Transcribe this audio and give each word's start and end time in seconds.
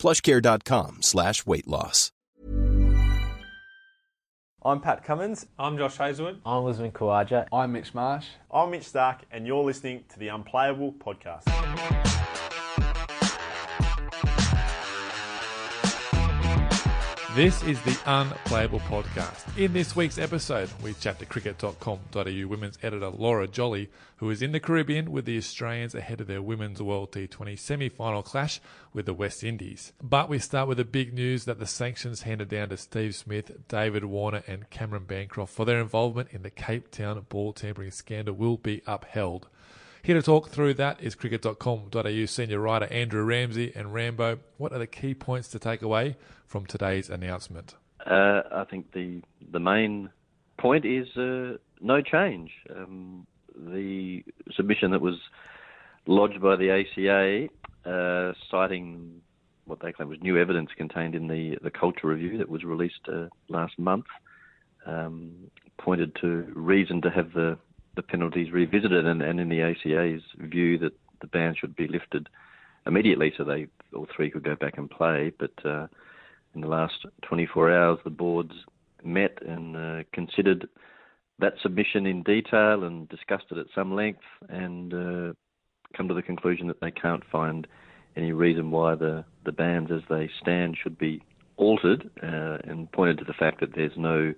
plushcare.com 0.00 0.98
slash 1.02 1.46
weight 1.46 1.68
loss. 1.68 2.10
I'm 4.62 4.80
Pat 4.80 5.04
Cummins. 5.04 5.46
I'm 5.58 5.78
Josh 5.78 5.96
Hazlewood. 5.96 6.40
I'm 6.44 6.66
Usman 6.66 6.92
Khawaja. 6.92 7.46
I'm 7.50 7.72
Mitch 7.72 7.94
Marsh. 7.94 8.26
I'm 8.50 8.70
Mitch 8.72 8.82
Starc, 8.82 9.20
and 9.30 9.46
you're 9.46 9.64
listening 9.64 10.04
to 10.10 10.18
the 10.18 10.28
Unplayable 10.28 10.92
Podcast. 10.92 11.44
This 17.36 17.62
is 17.62 17.80
the 17.82 17.96
Unplayable 18.06 18.80
Podcast. 18.80 19.56
In 19.56 19.72
this 19.72 19.94
week's 19.94 20.18
episode, 20.18 20.68
we 20.82 20.94
chat 20.94 21.20
to 21.20 21.26
cricket.com.au 21.26 22.48
women's 22.48 22.76
editor 22.82 23.08
Laura 23.08 23.46
Jolly, 23.46 23.88
who 24.16 24.28
is 24.30 24.42
in 24.42 24.50
the 24.50 24.58
Caribbean 24.58 25.12
with 25.12 25.26
the 25.26 25.38
Australians 25.38 25.94
ahead 25.94 26.20
of 26.20 26.26
their 26.26 26.42
Women's 26.42 26.82
World 26.82 27.12
T20 27.12 27.56
semi 27.56 27.88
final 27.88 28.24
clash 28.24 28.60
with 28.92 29.06
the 29.06 29.14
West 29.14 29.44
Indies. 29.44 29.92
But 30.02 30.28
we 30.28 30.40
start 30.40 30.66
with 30.66 30.78
the 30.78 30.84
big 30.84 31.14
news 31.14 31.44
that 31.44 31.60
the 31.60 31.66
sanctions 31.66 32.22
handed 32.22 32.48
down 32.48 32.70
to 32.70 32.76
Steve 32.76 33.14
Smith, 33.14 33.68
David 33.68 34.06
Warner, 34.06 34.42
and 34.48 34.68
Cameron 34.68 35.04
Bancroft 35.04 35.54
for 35.54 35.64
their 35.64 35.80
involvement 35.80 36.30
in 36.32 36.42
the 36.42 36.50
Cape 36.50 36.90
Town 36.90 37.24
ball 37.28 37.52
tampering 37.52 37.92
scandal 37.92 38.34
will 38.34 38.56
be 38.56 38.82
upheld. 38.88 39.46
Here 40.02 40.14
to 40.14 40.22
talk 40.22 40.48
through 40.48 40.74
that 40.74 41.02
is 41.02 41.14
cricket.com.au 41.14 42.24
senior 42.24 42.58
writer 42.58 42.86
Andrew 42.86 43.22
Ramsey 43.22 43.70
and 43.74 43.92
Rambo. 43.92 44.38
What 44.56 44.72
are 44.72 44.78
the 44.78 44.86
key 44.86 45.12
points 45.14 45.48
to 45.48 45.58
take 45.58 45.82
away 45.82 46.16
from 46.46 46.64
today's 46.64 47.10
announcement? 47.10 47.74
Uh, 48.06 48.42
I 48.50 48.64
think 48.70 48.92
the 48.92 49.20
the 49.52 49.60
main 49.60 50.08
point 50.58 50.86
is 50.86 51.06
uh, 51.18 51.58
no 51.82 52.00
change. 52.00 52.50
Um, 52.74 53.26
the 53.54 54.24
submission 54.56 54.90
that 54.92 55.02
was 55.02 55.16
lodged 56.06 56.40
by 56.40 56.56
the 56.56 56.70
ACA, 56.70 57.48
uh, 57.84 58.32
citing 58.50 59.20
what 59.66 59.80
they 59.80 59.92
claim 59.92 60.08
was 60.08 60.18
new 60.22 60.38
evidence 60.38 60.70
contained 60.78 61.14
in 61.14 61.28
the 61.28 61.58
the 61.62 61.70
culture 61.70 62.06
review 62.06 62.38
that 62.38 62.48
was 62.48 62.64
released 62.64 63.06
uh, 63.06 63.26
last 63.50 63.78
month, 63.78 64.06
um, 64.86 65.32
pointed 65.76 66.16
to 66.22 66.50
reason 66.54 67.02
to 67.02 67.10
have 67.10 67.34
the 67.34 67.58
the 67.96 68.02
penalties 68.02 68.52
revisited, 68.52 69.06
and, 69.06 69.22
and 69.22 69.40
in 69.40 69.48
the 69.48 69.62
ACA's 69.62 70.22
view 70.38 70.78
that 70.78 70.92
the 71.20 71.26
ban 71.26 71.54
should 71.58 71.76
be 71.76 71.88
lifted 71.88 72.28
immediately, 72.86 73.32
so 73.36 73.44
they 73.44 73.66
all 73.94 74.06
three 74.14 74.30
could 74.30 74.44
go 74.44 74.56
back 74.56 74.78
and 74.78 74.90
play. 74.90 75.32
But 75.38 75.52
uh, 75.64 75.86
in 76.54 76.60
the 76.60 76.68
last 76.68 77.06
24 77.22 77.72
hours, 77.72 77.98
the 78.04 78.10
boards 78.10 78.52
met 79.04 79.38
and 79.46 79.76
uh, 79.76 80.04
considered 80.12 80.68
that 81.38 81.54
submission 81.62 82.06
in 82.06 82.22
detail 82.22 82.84
and 82.84 83.08
discussed 83.08 83.46
it 83.50 83.58
at 83.58 83.66
some 83.74 83.94
length, 83.94 84.20
and 84.48 84.92
uh, 84.92 85.32
come 85.96 86.08
to 86.08 86.14
the 86.14 86.22
conclusion 86.22 86.68
that 86.68 86.80
they 86.80 86.90
can't 86.90 87.24
find 87.30 87.66
any 88.16 88.32
reason 88.32 88.70
why 88.70 88.94
the 88.94 89.24
the 89.44 89.52
bans 89.52 89.90
as 89.90 90.02
they 90.08 90.28
stand 90.40 90.76
should 90.80 90.98
be 90.98 91.22
altered, 91.56 92.10
uh, 92.22 92.58
and 92.64 92.90
pointed 92.92 93.18
to 93.18 93.24
the 93.24 93.32
fact 93.32 93.60
that 93.60 93.74
there's 93.74 93.96
no 93.96 94.34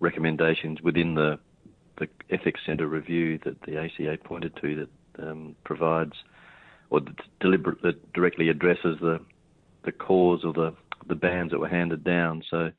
recommendations 0.00 0.80
within 0.82 1.14
the 1.14 1.38
the 2.00 2.08
Ethics 2.30 2.60
Centre 2.66 2.88
review 2.88 3.38
that 3.44 3.60
the 3.62 3.76
ACA 3.78 4.18
pointed 4.24 4.56
to 4.60 4.74
that 4.76 5.28
um, 5.28 5.54
provides 5.64 6.14
or 6.90 7.00
deliberate, 7.40 7.82
that 7.82 8.12
directly 8.12 8.48
addresses 8.48 8.98
the 9.00 9.20
the 9.84 9.92
cause 9.92 10.44
of 10.44 10.54
the 10.54 10.74
the 11.08 11.14
bans 11.14 11.52
that 11.52 11.60
were 11.60 11.68
handed 11.68 12.04
down. 12.04 12.42
So, 12.50 12.70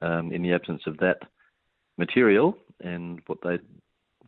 um, 0.00 0.32
in 0.32 0.42
the 0.42 0.52
absence 0.52 0.82
of 0.86 0.98
that 0.98 1.18
material 1.96 2.56
and 2.80 3.20
what 3.26 3.38
they 3.42 3.58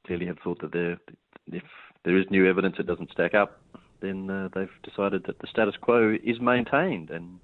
clearly 0.06 0.26
have 0.26 0.38
thought 0.42 0.60
that 0.60 0.72
there, 0.72 0.98
if 1.46 1.62
there 2.04 2.18
is 2.18 2.26
new 2.30 2.48
evidence 2.48 2.76
that 2.76 2.86
doesn't 2.86 3.10
stack 3.12 3.34
up, 3.34 3.60
then 4.00 4.28
uh, 4.30 4.48
they've 4.54 4.68
decided 4.82 5.24
that 5.26 5.38
the 5.38 5.46
status 5.46 5.74
quo 5.80 6.16
is 6.24 6.40
maintained 6.40 7.10
and 7.10 7.38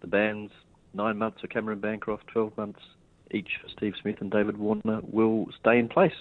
the 0.00 0.06
bans 0.06 0.50
nine 0.94 1.18
months 1.18 1.40
for 1.40 1.48
Cameron 1.48 1.80
Bancroft, 1.80 2.26
12 2.28 2.56
months 2.56 2.80
each 3.30 3.48
for 3.60 3.68
Steve 3.76 3.94
Smith 4.00 4.16
and 4.20 4.30
David 4.30 4.56
Warner 4.56 5.00
will 5.02 5.46
stay 5.60 5.78
in 5.78 5.88
place. 5.88 6.12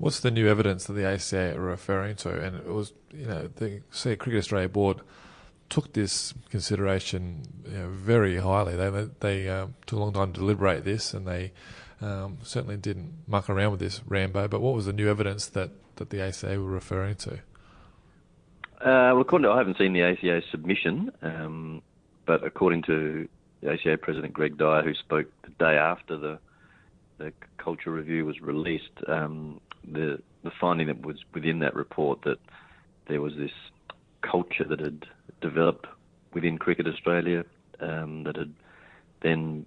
What's 0.00 0.20
the 0.20 0.30
new 0.30 0.48
evidence 0.48 0.86
that 0.86 0.94
the 0.94 1.06
ACA 1.06 1.54
are 1.56 1.60
referring 1.60 2.16
to? 2.16 2.30
And 2.30 2.56
it 2.56 2.64
was, 2.64 2.94
you 3.12 3.26
know, 3.26 3.48
the 3.54 3.82
say 3.90 4.16
Cricket 4.16 4.38
Australia 4.38 4.68
board 4.68 5.02
took 5.68 5.92
this 5.92 6.32
consideration 6.48 7.42
you 7.64 7.76
know, 7.76 7.88
very 7.90 8.38
highly. 8.38 8.76
They 8.76 9.08
they 9.20 9.48
uh, 9.48 9.66
took 9.86 9.98
a 9.98 10.02
long 10.02 10.14
time 10.14 10.32
to 10.32 10.40
deliberate 10.40 10.84
this, 10.84 11.12
and 11.12 11.28
they 11.28 11.52
um, 12.00 12.38
certainly 12.42 12.78
didn't 12.78 13.12
muck 13.26 13.50
around 13.50 13.72
with 13.72 13.80
this 13.80 14.00
Rambo. 14.06 14.48
But 14.48 14.62
what 14.62 14.74
was 14.74 14.86
the 14.86 14.94
new 14.94 15.08
evidence 15.08 15.46
that, 15.48 15.70
that 15.96 16.08
the 16.08 16.22
ACA 16.22 16.58
were 16.58 16.70
referring 16.70 17.16
to? 17.16 17.34
Uh, 18.80 19.12
well, 19.12 19.20
according 19.20 19.44
to, 19.44 19.50
I 19.50 19.58
haven't 19.58 19.76
seen 19.76 19.92
the 19.92 20.02
ACA 20.02 20.40
submission, 20.50 21.12
um, 21.20 21.82
but 22.24 22.42
according 22.42 22.82
to 22.84 23.28
the 23.60 23.72
ACA 23.72 23.98
President 23.98 24.32
Greg 24.32 24.56
Dyer, 24.56 24.82
who 24.82 24.94
spoke 24.94 25.26
the 25.42 25.50
day 25.50 25.76
after 25.76 26.16
the 26.16 26.38
the 27.20 27.32
culture 27.58 27.90
review 27.90 28.24
was 28.24 28.40
released, 28.40 28.98
um, 29.06 29.60
the 29.84 30.18
the 30.42 30.50
finding 30.58 30.86
that 30.86 31.04
was 31.04 31.18
within 31.34 31.58
that 31.58 31.74
report 31.74 32.22
that 32.22 32.38
there 33.08 33.20
was 33.20 33.34
this 33.36 33.52
culture 34.22 34.64
that 34.64 34.80
had 34.80 35.04
developed 35.42 35.86
within 36.32 36.56
Cricket 36.56 36.86
Australia 36.86 37.44
um, 37.80 38.24
that 38.24 38.36
had 38.36 38.54
then 39.22 39.66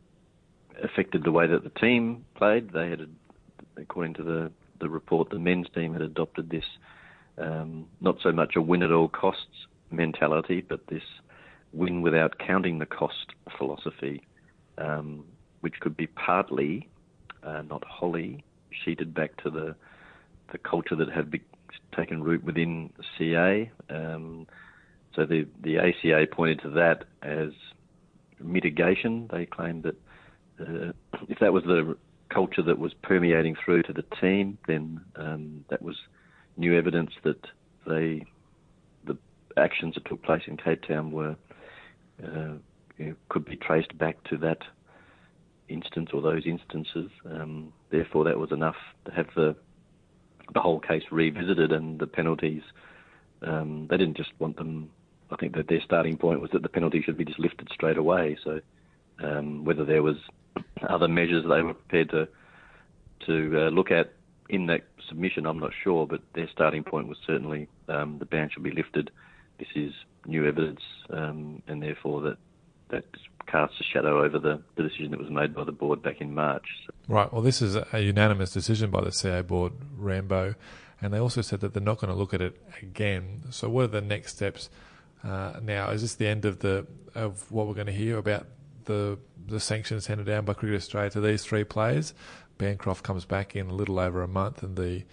affected 0.84 1.24
the 1.24 1.32
way 1.32 1.46
that 1.46 1.64
the 1.64 1.70
team 1.70 2.26
played. 2.36 2.74
They 2.74 2.90
had, 2.90 3.08
according 3.78 4.16
to 4.16 4.24
the 4.24 4.52
the 4.80 4.90
report, 4.90 5.30
the 5.30 5.40
men's 5.40 5.68
team 5.76 5.94
had 5.94 6.02
adopted 6.02 6.50
this 6.50 6.66
um, 7.38 7.86
not 8.02 8.18
so 8.22 8.32
much 8.32 8.56
a 8.56 8.62
win 8.62 8.84
at 8.84 8.92
all 8.92 9.10
costs 9.10 9.68
mentality, 9.92 10.66
but 10.68 10.88
this 10.88 11.04
win 11.72 12.02
without 12.02 12.40
counting 12.40 12.80
the 12.80 12.86
cost 12.86 13.28
philosophy, 13.58 14.26
um, 14.80 15.24
which 15.62 15.80
could 15.80 15.96
be 15.96 16.08
partly, 16.08 16.90
uh, 17.46 17.62
not 17.64 17.84
wholly, 17.84 18.44
sheeted 18.84 19.14
back 19.14 19.36
to 19.44 19.50
the 19.50 19.76
the 20.52 20.58
culture 20.58 20.96
that 20.96 21.10
had 21.10 21.32
be, 21.32 21.42
taken 21.96 22.24
root 22.24 22.44
within 22.44 22.92
CA. 23.18 23.72
Um, 23.90 24.48
so 25.16 25.26
the 25.26 25.48
the 25.62 25.80
ACA 25.80 26.28
pointed 26.32 26.62
to 26.62 26.70
that 26.72 27.06
as 27.22 27.52
mitigation. 28.40 29.30
They 29.32 29.46
claimed 29.46 29.84
that 29.84 29.96
uh, 30.60 30.92
if 31.28 31.40
that 31.40 31.54
was 31.54 31.64
the 31.64 31.98
culture 32.30 32.64
that 32.64 32.80
was 32.80 32.94
permeating 33.02 33.56
through 33.64 33.84
to 33.84 33.94
the 33.94 34.04
team, 34.20 34.58
then 34.68 35.02
um, 35.16 35.66
that 35.70 35.82
was 35.82 35.96
new 36.58 36.78
evidence 36.78 37.12
that 37.24 37.46
they 37.88 38.26
the 39.06 39.18
actions 39.58 39.96
that 39.96 40.06
took 40.06 40.22
place 40.24 40.44
in 40.48 40.58
Cape 40.58 40.84
Town 40.88 41.12
were 41.12 41.36
uh, 42.24 42.54
could 43.30 43.46
be 43.46 43.56
traced 43.56 43.98
back 43.98 44.24
to 44.26 44.38
that 44.38 44.60
instance 45.74 46.10
or 46.14 46.22
those 46.22 46.46
instances. 46.46 47.10
Um, 47.26 47.74
therefore, 47.90 48.24
that 48.26 48.38
was 48.38 48.52
enough 48.52 48.78
to 49.06 49.12
have 49.12 49.28
the 49.36 49.56
the 50.54 50.60
whole 50.62 50.80
case 50.80 51.04
revisited 51.12 51.72
and 51.72 52.00
the 52.00 52.08
penalties. 52.08 52.62
Um, 53.42 53.88
they 53.90 53.98
didn't 53.98 54.18
just 54.18 54.32
want 54.40 54.58
them. 54.58 54.90
I 55.32 55.36
think 55.38 55.56
that 55.56 55.68
their 55.68 55.82
starting 55.82 56.18
point 56.18 56.42
was 56.42 56.52
that 56.52 56.62
the 56.62 56.70
penalty 56.70 57.02
should 57.02 57.18
be 57.18 57.26
just 57.26 57.40
lifted 57.40 57.70
straight 57.74 57.98
away. 57.98 58.38
So 58.44 58.60
um, 59.24 59.66
whether 59.66 59.86
there 59.86 60.04
was 60.04 60.18
other 60.88 61.08
measures 61.08 61.44
they 61.44 61.62
were 61.62 61.74
prepared 61.74 62.10
to 62.12 62.28
to 63.26 63.68
uh, 63.68 63.70
look 63.70 63.90
at 63.90 64.14
in 64.50 64.68
that 64.68 64.84
submission, 65.08 65.46
I'm 65.46 65.60
not 65.60 65.72
sure. 65.84 66.06
But 66.06 66.22
their 66.34 66.50
starting 66.52 66.84
point 66.84 67.08
was 67.08 67.18
certainly 67.26 67.68
um, 67.88 68.20
the 68.20 68.26
ban 68.26 68.50
should 68.52 68.64
be 68.64 68.72
lifted. 68.72 69.12
This 69.60 69.70
is 69.76 69.94
new 70.26 70.46
evidence, 70.48 70.82
um, 71.10 71.62
and 71.68 71.82
therefore 71.82 72.22
that 72.22 72.38
that 72.90 73.06
casts 73.48 73.76
a 73.80 73.84
shadow 73.84 74.24
over 74.24 74.40
the, 74.40 74.62
the 74.76 74.84
decision 74.84 75.12
that 75.12 75.20
was 75.20 75.30
made 75.30 75.54
by 75.54 75.64
the 75.64 75.72
board 75.72 76.02
back 76.02 76.22
in 76.22 76.34
March. 76.34 76.66
So. 76.86 76.94
Right. 77.08 77.32
Well, 77.32 77.42
this 77.42 77.62
is 77.62 77.76
a 77.76 78.00
unanimous 78.00 78.52
decision 78.52 78.92
by 78.92 79.02
the 79.02 79.12
CA 79.12 79.42
board, 79.42 79.74
Rambo, 79.98 80.56
and 81.02 81.14
they 81.14 81.20
also 81.20 81.42
said 81.42 81.60
that 81.62 81.74
they're 81.74 81.84
not 81.84 82.00
going 82.00 82.12
to 82.12 82.18
look 82.18 82.34
at 82.34 82.42
it 82.42 82.62
again. 82.82 83.44
So, 83.50 83.70
what 83.70 83.84
are 83.86 83.88
the 83.88 84.02
next 84.02 84.36
steps 84.36 84.70
uh, 85.24 85.60
now? 85.62 85.90
Is 85.90 86.02
this 86.02 86.16
the 86.16 86.28
end 86.28 86.46
of 86.46 86.60
the 86.60 86.88
of 87.16 87.52
what 87.52 87.68
we're 87.68 87.74
going 87.74 87.88
to 87.88 87.94
hear 87.94 88.18
about 88.18 88.48
the 88.86 89.20
the 89.46 89.60
sanctions 89.60 90.08
handed 90.08 90.26
down 90.26 90.46
by 90.46 90.54
Cricket 90.54 90.78
Australia 90.78 91.10
to 91.12 91.22
these 91.22 91.44
three 91.44 91.64
players? 91.64 92.14
Bancroft 92.58 93.04
comes 93.04 93.26
back 93.26 93.56
in 93.56 93.68
a 93.70 93.74
little 93.74 94.00
over 94.00 94.22
a 94.22 94.28
month, 94.28 94.64
and 94.64 94.76
the 94.76 95.04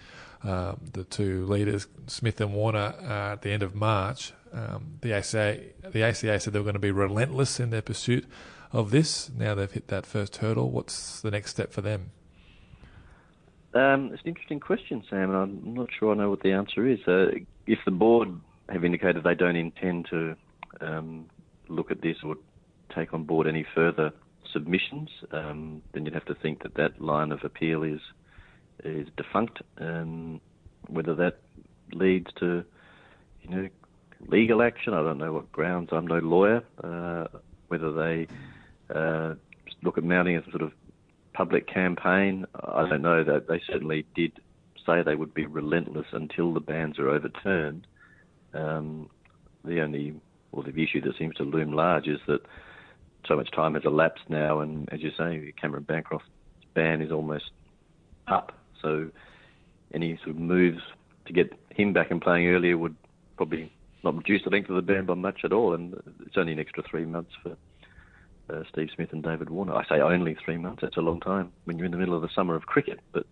uh, 0.43 0.75
the 0.93 1.03
two 1.03 1.45
leaders, 1.45 1.87
Smith 2.07 2.41
and 2.41 2.53
Warner, 2.53 2.95
uh, 3.01 3.33
at 3.33 3.41
the 3.41 3.51
end 3.51 3.63
of 3.63 3.75
March. 3.75 4.33
Um, 4.53 4.97
the 5.01 5.13
ACA, 5.13 5.59
the 5.91 6.03
ACA 6.03 6.39
said 6.39 6.53
they 6.53 6.59
were 6.59 6.63
going 6.63 6.73
to 6.73 6.79
be 6.79 6.91
relentless 6.91 7.59
in 7.59 7.69
their 7.69 7.81
pursuit 7.81 8.25
of 8.71 8.91
this? 8.91 9.29
Now 9.29 9.55
they've 9.55 9.71
hit 9.71 9.87
that 9.87 10.05
first 10.05 10.37
hurdle. 10.37 10.69
What's 10.71 11.21
the 11.21 11.31
next 11.31 11.51
step 11.51 11.71
for 11.71 11.81
them? 11.81 12.11
Um, 13.73 14.11
it's 14.13 14.21
an 14.23 14.29
interesting 14.29 14.59
question, 14.59 15.03
Sam, 15.09 15.33
and 15.33 15.35
I'm 15.35 15.73
not 15.73 15.89
sure 15.97 16.11
I 16.11 16.15
know 16.15 16.29
what 16.29 16.41
the 16.41 16.51
answer 16.51 16.85
is. 16.85 16.99
Uh, 17.07 17.27
if 17.67 17.79
the 17.85 17.91
board 17.91 18.29
have 18.67 18.83
indicated 18.83 19.23
they 19.23 19.35
don't 19.35 19.55
intend 19.55 20.07
to 20.09 20.35
um, 20.81 21.29
look 21.69 21.89
at 21.89 22.01
this 22.01 22.17
or 22.23 22.35
take 22.93 23.13
on 23.13 23.23
board 23.23 23.47
any 23.47 23.65
further 23.73 24.11
submissions, 24.51 25.09
um, 25.31 25.81
then 25.93 26.03
you'd 26.05 26.13
have 26.13 26.25
to 26.25 26.35
think 26.35 26.63
that 26.63 26.73
that 26.73 27.01
line 27.01 27.31
of 27.31 27.43
appeal 27.43 27.83
is 27.83 28.01
is 28.83 29.07
defunct. 29.15 29.61
Um, 29.77 30.41
whether 30.87 31.13
that 31.15 31.39
leads 31.93 32.33
to, 32.39 32.65
you 33.43 33.49
know, 33.49 33.69
legal 34.27 34.61
action, 34.61 34.93
I 34.93 35.01
don't 35.01 35.17
know 35.17 35.33
what 35.33 35.51
grounds. 35.51 35.89
I'm 35.91 36.07
no 36.07 36.19
lawyer. 36.19 36.63
Uh, 36.83 37.27
whether 37.67 37.91
they 37.91 38.27
uh, 38.93 39.35
look 39.81 39.97
at 39.97 40.03
mounting 40.03 40.37
a 40.37 40.43
sort 40.49 40.61
of 40.61 40.73
public 41.33 41.67
campaign, 41.67 42.45
I 42.55 42.87
don't 42.89 43.01
know. 43.01 43.23
That 43.23 43.47
they 43.47 43.61
certainly 43.65 44.05
did 44.15 44.33
say 44.85 45.01
they 45.03 45.15
would 45.15 45.33
be 45.33 45.45
relentless 45.45 46.07
until 46.11 46.53
the 46.53 46.59
bans 46.59 46.99
are 46.99 47.09
overturned. 47.09 47.87
Um, 48.53 49.09
the 49.63 49.81
only 49.81 50.15
well, 50.51 50.63
the 50.63 50.83
issue 50.83 51.01
that 51.01 51.17
seems 51.17 51.35
to 51.35 51.43
loom 51.43 51.73
large 51.73 52.07
is 52.07 52.19
that 52.27 52.41
so 53.27 53.35
much 53.35 53.51
time 53.51 53.75
has 53.75 53.85
elapsed 53.85 54.29
now, 54.29 54.59
and 54.59 54.91
as 54.91 55.01
you 55.01 55.11
say, 55.17 55.53
Cameron 55.59 55.83
Bancroft's 55.83 56.25
ban 56.73 57.01
is 57.01 57.11
almost 57.11 57.51
up. 58.27 58.51
So 58.81 59.09
any 59.93 60.17
sort 60.17 60.31
of 60.31 60.37
moves 60.37 60.81
to 61.27 61.33
get 61.33 61.53
him 61.69 61.93
back 61.93 62.11
and 62.11 62.21
playing 62.21 62.47
earlier 62.47 62.77
would 62.77 62.95
probably 63.37 63.71
not 64.03 64.15
reduce 64.15 64.43
the 64.43 64.49
length 64.49 64.69
of 64.69 64.75
the 64.75 64.81
ban 64.81 65.05
by 65.05 65.13
much 65.13 65.41
at 65.43 65.53
all, 65.53 65.73
and 65.73 65.95
it's 66.25 66.37
only 66.37 66.53
an 66.53 66.59
extra 66.59 66.83
three 66.83 67.05
months 67.05 67.31
for 67.43 67.55
uh, 68.49 68.63
Steve 68.71 68.89
Smith 68.95 69.09
and 69.11 69.23
David 69.23 69.49
Warner. 69.49 69.75
I 69.75 69.85
say 69.87 70.01
only 70.01 70.35
three 70.43 70.57
months; 70.57 70.81
that's 70.81 70.97
a 70.97 71.01
long 71.01 71.19
time 71.19 71.51
when 71.65 71.77
you're 71.77 71.85
in 71.85 71.91
the 71.91 71.97
middle 71.97 72.15
of 72.15 72.21
the 72.21 72.29
summer 72.35 72.55
of 72.55 72.65
cricket. 72.65 72.99
But 73.11 73.25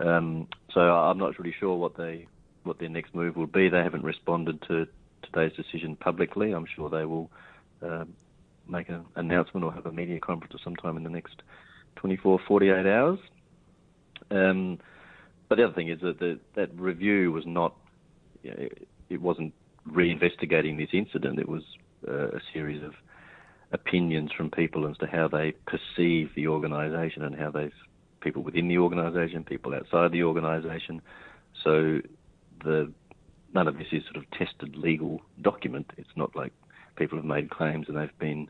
um, 0.00 0.48
so 0.72 0.80
I'm 0.80 1.18
not 1.18 1.38
really 1.38 1.54
sure 1.58 1.76
what 1.76 1.96
they 1.96 2.26
what 2.64 2.78
their 2.78 2.88
next 2.88 3.14
move 3.14 3.36
will 3.36 3.46
be. 3.46 3.68
They 3.68 3.78
haven't 3.78 4.04
responded 4.04 4.62
to 4.68 4.86
today's 5.22 5.56
decision 5.56 5.96
publicly. 5.96 6.52
I'm 6.52 6.66
sure 6.74 6.90
they 6.90 7.04
will 7.04 7.30
uh, 7.82 8.04
make 8.68 8.88
an 8.88 9.04
announcement 9.14 9.64
or 9.64 9.72
have 9.72 9.86
a 9.86 9.92
media 9.92 10.18
conference 10.20 10.54
sometime 10.62 10.96
in 10.96 11.04
the 11.04 11.10
next 11.10 11.42
24, 11.96 12.40
48 12.46 12.86
hours. 12.86 13.18
Um, 14.30 14.78
but 15.48 15.56
the 15.56 15.64
other 15.64 15.74
thing 15.74 15.88
is 15.88 16.00
that 16.00 16.18
the, 16.18 16.38
that 16.54 16.78
review 16.78 17.32
was 17.32 17.44
not, 17.46 17.74
you 18.42 18.50
know, 18.50 18.56
it, 18.58 18.88
it, 19.08 19.22
wasn't 19.22 19.54
reinvestigating 19.90 20.76
this 20.76 20.90
incident. 20.92 21.38
It 21.38 21.48
was 21.48 21.62
uh, 22.06 22.28
a 22.28 22.40
series 22.52 22.82
of 22.82 22.94
opinions 23.72 24.30
from 24.36 24.50
people 24.50 24.88
as 24.88 24.96
to 24.98 25.06
how 25.06 25.28
they 25.28 25.52
perceive 25.66 26.30
the 26.34 26.48
organisation 26.48 27.22
and 27.22 27.34
how 27.34 27.50
they 27.50 27.70
people 28.20 28.42
within 28.42 28.68
the 28.68 28.78
organisation, 28.78 29.44
people 29.44 29.74
outside 29.74 30.12
the 30.12 30.22
organisation. 30.22 31.00
So 31.62 32.00
the 32.64 32.92
none 33.54 33.68
of 33.68 33.78
this 33.78 33.88
is 33.92 34.02
sort 34.04 34.16
of 34.16 34.30
tested 34.30 34.76
legal 34.76 35.20
document. 35.40 35.90
It's 35.96 36.16
not 36.16 36.34
like 36.34 36.52
people 36.96 37.18
have 37.18 37.24
made 37.24 37.50
claims 37.50 37.86
and 37.88 37.96
they've 37.96 38.18
been 38.18 38.48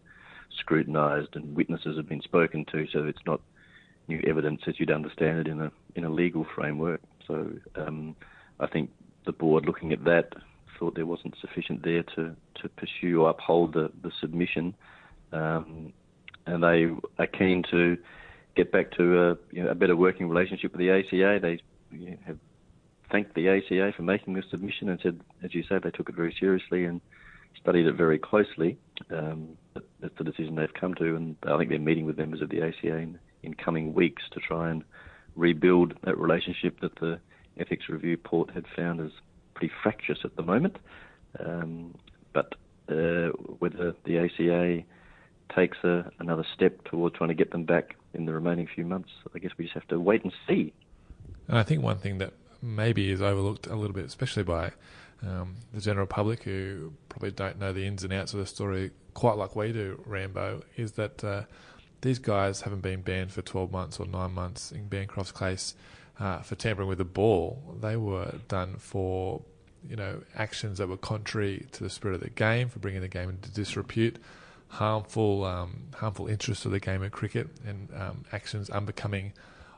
scrutinised 0.59 1.35
and 1.35 1.55
witnesses 1.55 1.97
have 1.97 2.09
been 2.09 2.23
spoken 2.23 2.65
to. 2.73 2.87
So 2.93 3.05
it's 3.05 3.25
not 3.27 3.41
new 4.09 4.23
evidence 4.27 4.63
as 4.67 4.79
you'd 4.79 4.91
understand 4.91 5.41
it 5.41 5.49
in 5.49 5.61
a 5.61 5.71
in 5.95 6.05
a 6.05 6.11
legal 6.11 6.47
framework. 6.55 7.01
So 7.27 7.51
um, 7.75 8.17
I 8.61 8.67
think 8.67 8.91
the 9.27 9.33
board, 9.33 9.67
looking 9.67 9.93
at 9.93 10.05
that, 10.05 10.33
thought 10.79 10.95
there 10.95 11.07
wasn't 11.07 11.35
sufficient 11.41 11.83
there 11.83 12.03
to, 12.15 12.37
to 12.63 12.69
pursue 12.71 13.23
or 13.23 13.31
uphold 13.31 13.75
the, 13.75 13.91
the 14.03 14.11
submission, 14.21 14.75
um, 15.33 15.93
and 16.47 16.63
they 16.63 16.87
are 17.19 17.27
keen 17.27 17.63
to 17.71 17.97
get 18.57 18.73
back 18.73 18.91
to 18.93 19.31
a, 19.31 19.37
you 19.51 19.63
know, 19.63 19.71
a 19.71 19.75
better 19.75 19.97
working 19.97 20.29
relationship 20.29 20.73
with 20.73 20.81
the 20.81 20.91
ACA. 20.91 21.39
They 21.41 21.61
you 21.91 22.11
know, 22.11 22.17
have 22.27 22.39
thanked 23.11 23.35
the 23.35 23.49
ACA 23.49 23.93
for 23.97 24.03
making 24.03 24.35
this 24.35 24.45
submission 24.51 24.89
and 24.89 24.99
said, 25.03 25.21
as 25.43 25.55
you 25.55 25.63
say, 25.69 25.79
they 25.83 25.91
took 25.91 26.09
it 26.09 26.15
very 26.17 26.35
seriously 26.39 26.85
and 26.85 27.01
studied 27.61 27.87
it 27.87 27.95
very 27.95 28.19
closely. 28.19 28.79
Um, 29.11 29.57
that's 30.01 30.17
the 30.19 30.25
decision 30.25 30.57
they've 30.57 30.73
come 30.73 30.95
to, 30.95 31.17
and 31.17 31.37
I 31.47 31.57
think 31.59 31.71
they're 31.71 31.79
meeting 31.79 32.07
with 32.07 32.19
members 32.19 32.43
of 32.43 32.49
the 32.51 32.63
ACA 32.63 32.97
in, 32.97 33.19
in 33.43 33.55
coming 33.55 33.95
weeks 33.95 34.23
to 34.33 34.41
try 34.41 34.71
and 34.71 34.85
rebuild 35.35 35.95
that 36.05 36.19
relationship 36.19 36.81
that 36.81 36.99
the 37.01 37.21
ethics 37.59 37.89
review 37.89 38.17
port 38.17 38.51
had 38.51 38.65
found 38.75 39.01
as 39.01 39.11
pretty 39.57 39.73
fractious 39.83 40.19
at 40.25 40.37
the 40.37 40.43
moment. 40.43 40.77
Um, 41.41 41.95
but 42.33 42.55
uh, 42.89 43.29
whether 43.59 43.95
the 44.05 44.19
ACA 44.19 44.85
takes 45.55 45.79
a, 45.85 46.11
another 46.19 46.45
step 46.55 46.85
toward 46.85 47.15
trying 47.15 47.29
to 47.29 47.35
get 47.35 47.51
them 47.51 47.65
back 47.65 47.97
in 48.15 48.27
the 48.27 48.33
remaining 48.33 48.69
few 48.73 48.85
months, 48.85 49.11
I 49.35 49.39
guess 49.39 49.53
we 49.59 49.65
just 49.65 49.75
have 49.75 49.89
to 49.89 49.99
wait 49.99 50.23
and 50.25 50.33
see. 50.47 50.73
And 51.49 51.59
I 51.59 51.63
think 51.63 51.83
one 51.83 51.99
thing 51.99 52.19
that 52.19 52.33
maybe 52.63 53.11
is 53.11 53.23
overlooked 53.23 53.67
a 53.67 53.75
little 53.75 53.95
bit, 53.95 54.05
especially 54.05 54.43
by 54.43 54.73
um, 55.27 55.57
the 55.73 55.81
general 55.81 56.07
public 56.07 56.43
who 56.43 56.93
probably 57.09 57.31
don't 57.31 57.59
know 57.59 57.73
the 57.73 57.87
ins 57.87 58.05
and 58.05 58.13
outs 58.13 58.33
of 58.33 58.41
the 58.41 58.47
story 58.47 58.91
quite 59.15 59.37
like 59.37 59.57
we 59.57 59.73
do, 59.73 60.03
Rambo, 60.05 60.63
is 60.77 60.93
that 60.93 61.25
uh, 61.25 61.43
these 62.03 62.19
guys 62.19 62.61
haven't 62.63 62.83
been 62.83 63.01
banned 63.01 63.33
for 63.33 63.43
12 63.43 63.73
months 63.73 63.99
or 63.99 64.07
nine 64.07 64.33
months. 64.33 64.73
In 64.73 64.89
Bancroft's 64.89 65.33
case, 65.33 65.75
uh, 66.19 66.39
for 66.41 66.55
tampering 66.55 66.89
with 66.89 66.99
the 66.99 67.05
ball, 67.05 67.77
they 67.81 67.97
were 67.97 68.35
done 68.49 68.77
for 68.79 69.43
you 69.89 69.97
know 69.97 70.23
actions 70.35 70.79
that 70.79 70.89
were 70.89 70.97
contrary 70.97 71.67
to 71.73 71.85
the 71.85 71.91
spirit 71.91 72.15
of 72.15 72.21
the 72.21 72.31
game, 72.31 72.69
for 72.69 72.79
bringing 72.79 73.03
the 73.03 73.09
game 73.09 73.31
into 73.31 73.51
disrepute, 73.51 74.17
harmful 74.69 75.45
um, 75.45 75.85
harmful 75.95 76.27
interests 76.27 76.65
of 76.65 76.73
the 76.73 76.81
game 76.81 77.03
of 77.03 77.13
cricket, 77.13 77.49
and 77.67 77.89
um, 77.95 78.25
actions 78.33 78.71
unbecoming 78.71 79.33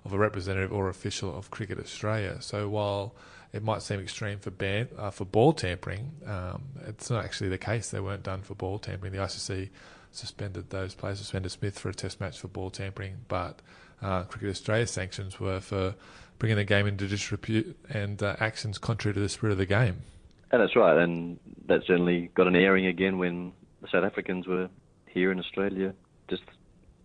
of 0.05 0.12
a 0.12 0.19
representative 0.19 0.73
or 0.73 0.88
official 0.88 1.37
of 1.37 1.50
Cricket 1.50 1.79
Australia. 1.79 2.41
So 2.41 2.69
while 2.69 3.14
it 3.52 3.62
might 3.62 3.82
seem 3.82 4.00
extreme 4.00 4.38
for 4.38 4.50
ban, 4.50 4.88
uh, 4.96 5.11
for 5.11 5.25
ball 5.25 5.52
tampering, 5.52 6.12
um, 6.26 6.62
it's 6.87 7.11
not 7.11 7.25
actually 7.25 7.50
the 7.50 7.58
case. 7.58 7.91
They 7.91 8.00
weren't 8.00 8.23
done 8.23 8.43
for 8.43 8.55
ball 8.55 8.79
tampering. 8.79 9.12
The 9.12 9.19
ICC 9.19 9.70
suspended 10.12 10.70
those 10.70 10.94
players, 10.94 11.19
suspended 11.19 11.52
Smith 11.52 11.79
for 11.79 11.88
a 11.88 11.94
test 11.94 12.20
match 12.20 12.38
for 12.38 12.49
ball 12.49 12.70
tampering, 12.70 13.17
but 13.29 13.61
uh, 14.00 14.23
Cricket 14.25 14.50
Australia 14.50 14.87
sanctions 14.87 15.41
were 15.41 15.61
for 15.61 15.94
bringing 16.38 16.56
the 16.56 16.64
game 16.64 16.87
into 16.87 17.06
disrepute 17.06 17.76
and 17.88 18.23
uh, 18.23 18.37
actions 18.38 18.79
contrary 18.79 19.14
to 19.14 19.20
the 19.20 19.29
spirit 19.29 19.52
of 19.52 19.58
the 19.58 19.67
game. 19.67 20.02
And 20.50 20.62
that's 20.62 20.76
right, 20.76 20.96
and 20.96 21.38
that 21.67 21.82
certainly 21.87 22.31
got 22.35 22.46
an 22.46 22.56
airing 22.56 22.87
again 22.87 23.19
when 23.19 23.52
the 23.82 23.88
South 23.93 24.05
Africans 24.05 24.46
were 24.46 24.69
here 25.06 25.31
in 25.31 25.38
Australia 25.38 25.94
just 26.29 26.43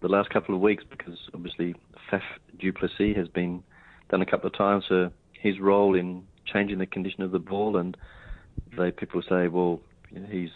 the 0.02 0.08
last 0.08 0.30
couple 0.30 0.54
of 0.54 0.62
weeks 0.62 0.84
because 0.90 1.18
obviously 1.34 1.76
Faf 2.12 2.22
du 2.60 2.72
Plessis 2.72 3.16
has 3.16 3.28
been 3.28 3.64
done 4.10 4.22
a 4.22 4.26
couple 4.26 4.48
of 4.48 4.58
times 4.58 4.86
for 4.88 5.12
his 5.34 5.60
role 5.60 5.96
in 5.96 6.24
changing 6.46 6.78
the 6.78 6.86
condition 6.86 7.24
of 7.24 7.32
the 7.32 7.40
ball, 7.40 7.78
and 7.78 7.98
they 8.78 8.92
people 8.92 9.22
say, 9.28 9.48
well, 9.48 9.80
he's 10.30 10.52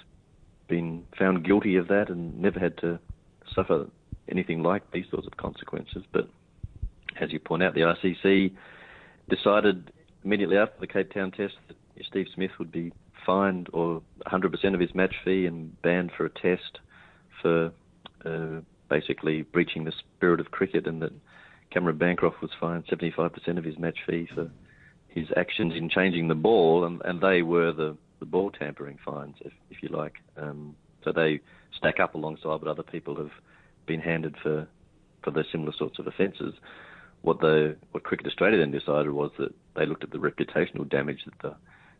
been 0.68 1.06
found 1.18 1.46
guilty 1.46 1.76
of 1.78 1.88
that 1.88 2.10
and 2.10 2.40
never 2.40 2.60
had 2.60 2.78
to 2.78 3.00
suffer 3.54 3.88
anything 4.30 4.62
like 4.64 4.92
these 4.92 5.06
sorts 5.10 5.26
of 5.26 5.38
consequences. 5.38 6.04
But 6.12 6.30
as 7.20 7.32
you 7.32 7.40
point 7.40 7.64
out, 7.64 7.74
the 7.74 7.82
ICC 7.82 8.54
decided 9.30 9.92
immediately 10.24 10.58
after 10.58 10.80
the 10.80 10.88
Cape 10.88 11.14
Town 11.14 11.32
test 11.32 11.56
that 11.68 11.78
Steve 12.08 12.28
Smith 12.34 12.52
would 12.60 12.72
be 12.72 12.92
fined 13.26 13.70
or 13.74 14.02
100% 14.26 14.74
of 14.74 14.80
his 14.80 14.94
match 14.96 15.16
fee 15.24 15.46
and 15.46 15.80
banned 15.82 16.12
for 16.16 16.26
a 16.26 16.30
test 16.30 16.80
for 17.42 17.72
uh, 18.26 18.62
basically 18.90 19.42
breaching 19.42 19.84
the 19.84 19.92
spirit 20.16 20.40
of 20.40 20.52
cricket, 20.52 20.88
and 20.88 21.02
that 21.02 21.12
Cameron 21.72 21.98
Bancroft 21.98 22.42
was 22.42 22.52
fined 22.60 22.86
75% 22.88 23.58
of 23.58 23.64
his 23.64 23.78
match 23.78 23.98
fee 24.08 24.28
for 24.34 24.50
his 25.10 25.28
actions 25.36 25.74
in 25.76 25.90
changing 25.90 26.28
the 26.28 26.36
ball, 26.36 26.86
and, 26.86 27.02
and 27.06 27.22
they 27.22 27.42
were 27.42 27.72
the, 27.72 27.98
the 28.20 28.26
ball 28.26 28.52
tampering 28.52 28.98
fines, 29.06 29.36
if, 29.42 29.52
if 29.70 29.84
you 29.84 29.90
like. 29.90 30.14
Um, 30.38 30.76
so 31.04 31.12
they 31.12 31.42
stack 31.78 32.00
up 32.00 32.16
alongside 32.16 32.62
what 32.62 32.68
other 32.68 32.84
people 32.84 33.16
have 33.18 33.32
been 33.86 34.02
handed 34.02 34.36
for 34.42 34.68
for 35.24 35.32
the 35.32 35.44
similar 35.52 35.74
sorts 35.78 36.00
of 36.00 36.08
offences. 36.08 36.54
What 37.22 37.40
the 37.40 37.76
what 37.92 38.04
Cricket 38.04 38.28
Australia 38.28 38.60
then 38.60 38.72
decided 38.72 39.12
was 39.12 39.32
that 39.38 39.54
they 39.76 39.86
looked 39.86 40.04
at 40.04 40.12
the 40.12 40.18
reputational 40.18 40.88
damage 40.88 41.26
that 41.26 41.40
the 41.42 41.56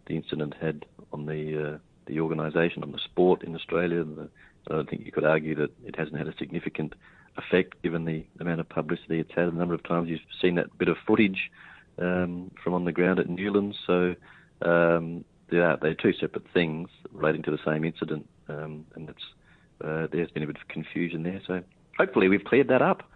the 0.08 0.16
incident 0.16 0.56
had 0.60 0.86
on 1.12 1.26
the 1.26 1.74
uh, 1.74 1.78
the 2.06 2.20
organisation, 2.20 2.84
on 2.84 2.92
the 2.92 3.00
sport 3.00 3.44
in 3.44 3.56
Australia. 3.56 4.04
The, 4.04 4.30
I 4.70 4.76
don't 4.76 4.90
think 4.90 5.06
you 5.06 5.12
could 5.12 5.26
argue 5.26 5.56
that 5.56 5.72
it 5.86 5.96
hasn't 5.96 6.18
had 6.18 6.28
a 6.28 6.38
significant 6.38 6.94
effect 7.38 7.82
given 7.84 8.06
the 8.06 8.26
amount 8.40 8.60
of 8.60 8.70
publicity 8.70 9.20
it's 9.20 9.32
had. 9.36 9.48
A 9.48 9.52
number 9.52 9.74
of 9.74 9.84
times 9.84 10.10
you've 10.10 10.20
seen 10.42 10.56
that 10.56 10.76
bit 10.78 10.90
of 10.90 10.98
footage 11.06 11.52
um, 12.00 12.52
from 12.64 12.74
on 12.74 12.86
the 12.86 12.92
ground 12.92 13.20
at 13.20 13.30
Newlands. 13.30 13.78
So 13.86 14.16
um, 14.62 15.24
they 15.50 15.58
are, 15.58 15.78
they're 15.82 15.94
two 15.94 16.14
separate 16.14 16.46
things 16.54 16.90
relating 17.12 17.44
to 17.44 17.52
the 17.52 17.60
same 17.66 17.86
incident, 17.86 18.28
um, 18.50 18.86
and 18.96 19.10
it's, 19.10 19.24
uh, 19.84 20.08
there's 20.12 20.32
been 20.32 20.44
a 20.44 20.48
bit 20.48 20.58
of 20.58 20.68
confusion 20.68 21.24
there. 21.24 21.42
So 21.48 21.64
hopefully 21.98 22.28
we've 22.28 22.44
cleared 22.44 22.68
that 22.70 22.82
up. 22.82 23.10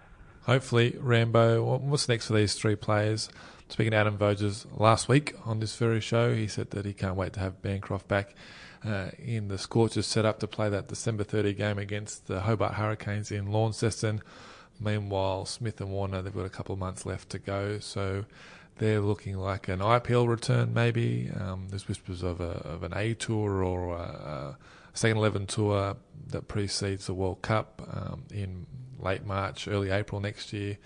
Hopefully, 0.45 0.97
Rambo. 0.99 1.63
What's 1.77 2.09
next 2.09 2.27
for 2.27 2.33
these 2.33 2.55
three 2.55 2.75
players? 2.75 3.29
Speaking 3.69 3.91
to 3.91 3.97
Adam 3.97 4.17
Voges 4.17 4.65
last 4.77 5.07
week 5.07 5.33
on 5.45 5.59
this 5.59 5.75
very 5.75 6.01
show, 6.01 6.33
he 6.33 6.47
said 6.47 6.71
that 6.71 6.85
he 6.85 6.93
can't 6.93 7.15
wait 7.15 7.33
to 7.33 7.39
have 7.39 7.61
Bancroft 7.61 8.07
back 8.07 8.35
uh, 8.83 9.11
in 9.19 9.47
the 9.47 9.57
Scorchers 9.57 10.07
set 10.07 10.25
up 10.25 10.39
to 10.39 10.47
play 10.47 10.67
that 10.69 10.87
December 10.87 11.23
30 11.23 11.53
game 11.53 11.77
against 11.77 12.27
the 12.27 12.41
Hobart 12.41 12.73
Hurricanes 12.73 13.31
in 13.31 13.51
Launceston. 13.51 14.21
Meanwhile, 14.79 15.45
Smith 15.45 15.79
and 15.79 15.91
Warner, 15.91 16.21
they've 16.21 16.33
got 16.33 16.45
a 16.45 16.49
couple 16.49 16.73
of 16.73 16.79
months 16.79 17.05
left 17.05 17.29
to 17.29 17.39
go, 17.39 17.77
so 17.79 18.25
they're 18.79 18.99
looking 18.99 19.37
like 19.37 19.67
an 19.67 19.79
IPL 19.79 20.27
return 20.27 20.73
maybe. 20.73 21.29
Um, 21.39 21.67
there's 21.69 21.87
whispers 21.87 22.23
of, 22.23 22.41
a, 22.41 22.61
of 22.65 22.81
an 22.81 22.93
A 22.95 23.13
tour 23.13 23.63
or 23.63 23.95
a, 23.95 24.01
a 24.01 24.57
second 24.93 25.17
11 25.17 25.45
tour 25.45 25.97
that 26.27 26.47
precedes 26.47 27.05
the 27.05 27.13
World 27.13 27.43
Cup 27.43 27.87
um, 27.93 28.23
in 28.33 28.65
late 29.01 29.25
March, 29.25 29.67
early 29.67 29.89
April 29.89 30.21
next 30.21 30.53
year. 30.53 30.77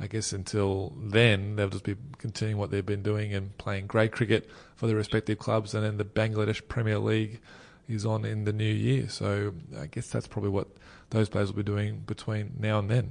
I 0.00 0.06
guess 0.06 0.32
until 0.32 0.92
then, 1.00 1.56
they'll 1.56 1.68
just 1.68 1.84
be 1.84 1.96
continuing 2.18 2.58
what 2.58 2.70
they've 2.70 2.84
been 2.84 3.02
doing 3.02 3.32
and 3.34 3.56
playing 3.58 3.86
great 3.86 4.10
cricket 4.10 4.50
for 4.74 4.86
their 4.86 4.96
respective 4.96 5.38
clubs. 5.38 5.74
And 5.74 5.84
then 5.84 5.96
the 5.96 6.04
Bangladesh 6.04 6.66
Premier 6.66 6.98
League 6.98 7.40
is 7.88 8.04
on 8.04 8.24
in 8.24 8.44
the 8.44 8.52
new 8.52 8.64
year. 8.64 9.08
So 9.08 9.54
I 9.78 9.86
guess 9.86 10.08
that's 10.08 10.26
probably 10.26 10.50
what 10.50 10.68
those 11.10 11.28
players 11.28 11.48
will 11.48 11.56
be 11.56 11.62
doing 11.62 12.00
between 12.06 12.54
now 12.58 12.78
and 12.78 12.90
then. 12.90 13.10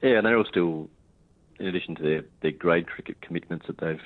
Yeah, 0.00 0.18
and 0.18 0.26
they're 0.26 0.38
all 0.38 0.44
still, 0.44 0.88
in 1.58 1.66
addition 1.66 1.96
to 1.96 2.02
their, 2.02 2.24
their 2.40 2.52
grade 2.52 2.86
cricket 2.86 3.20
commitments 3.20 3.66
that 3.66 3.78
they've 3.78 4.00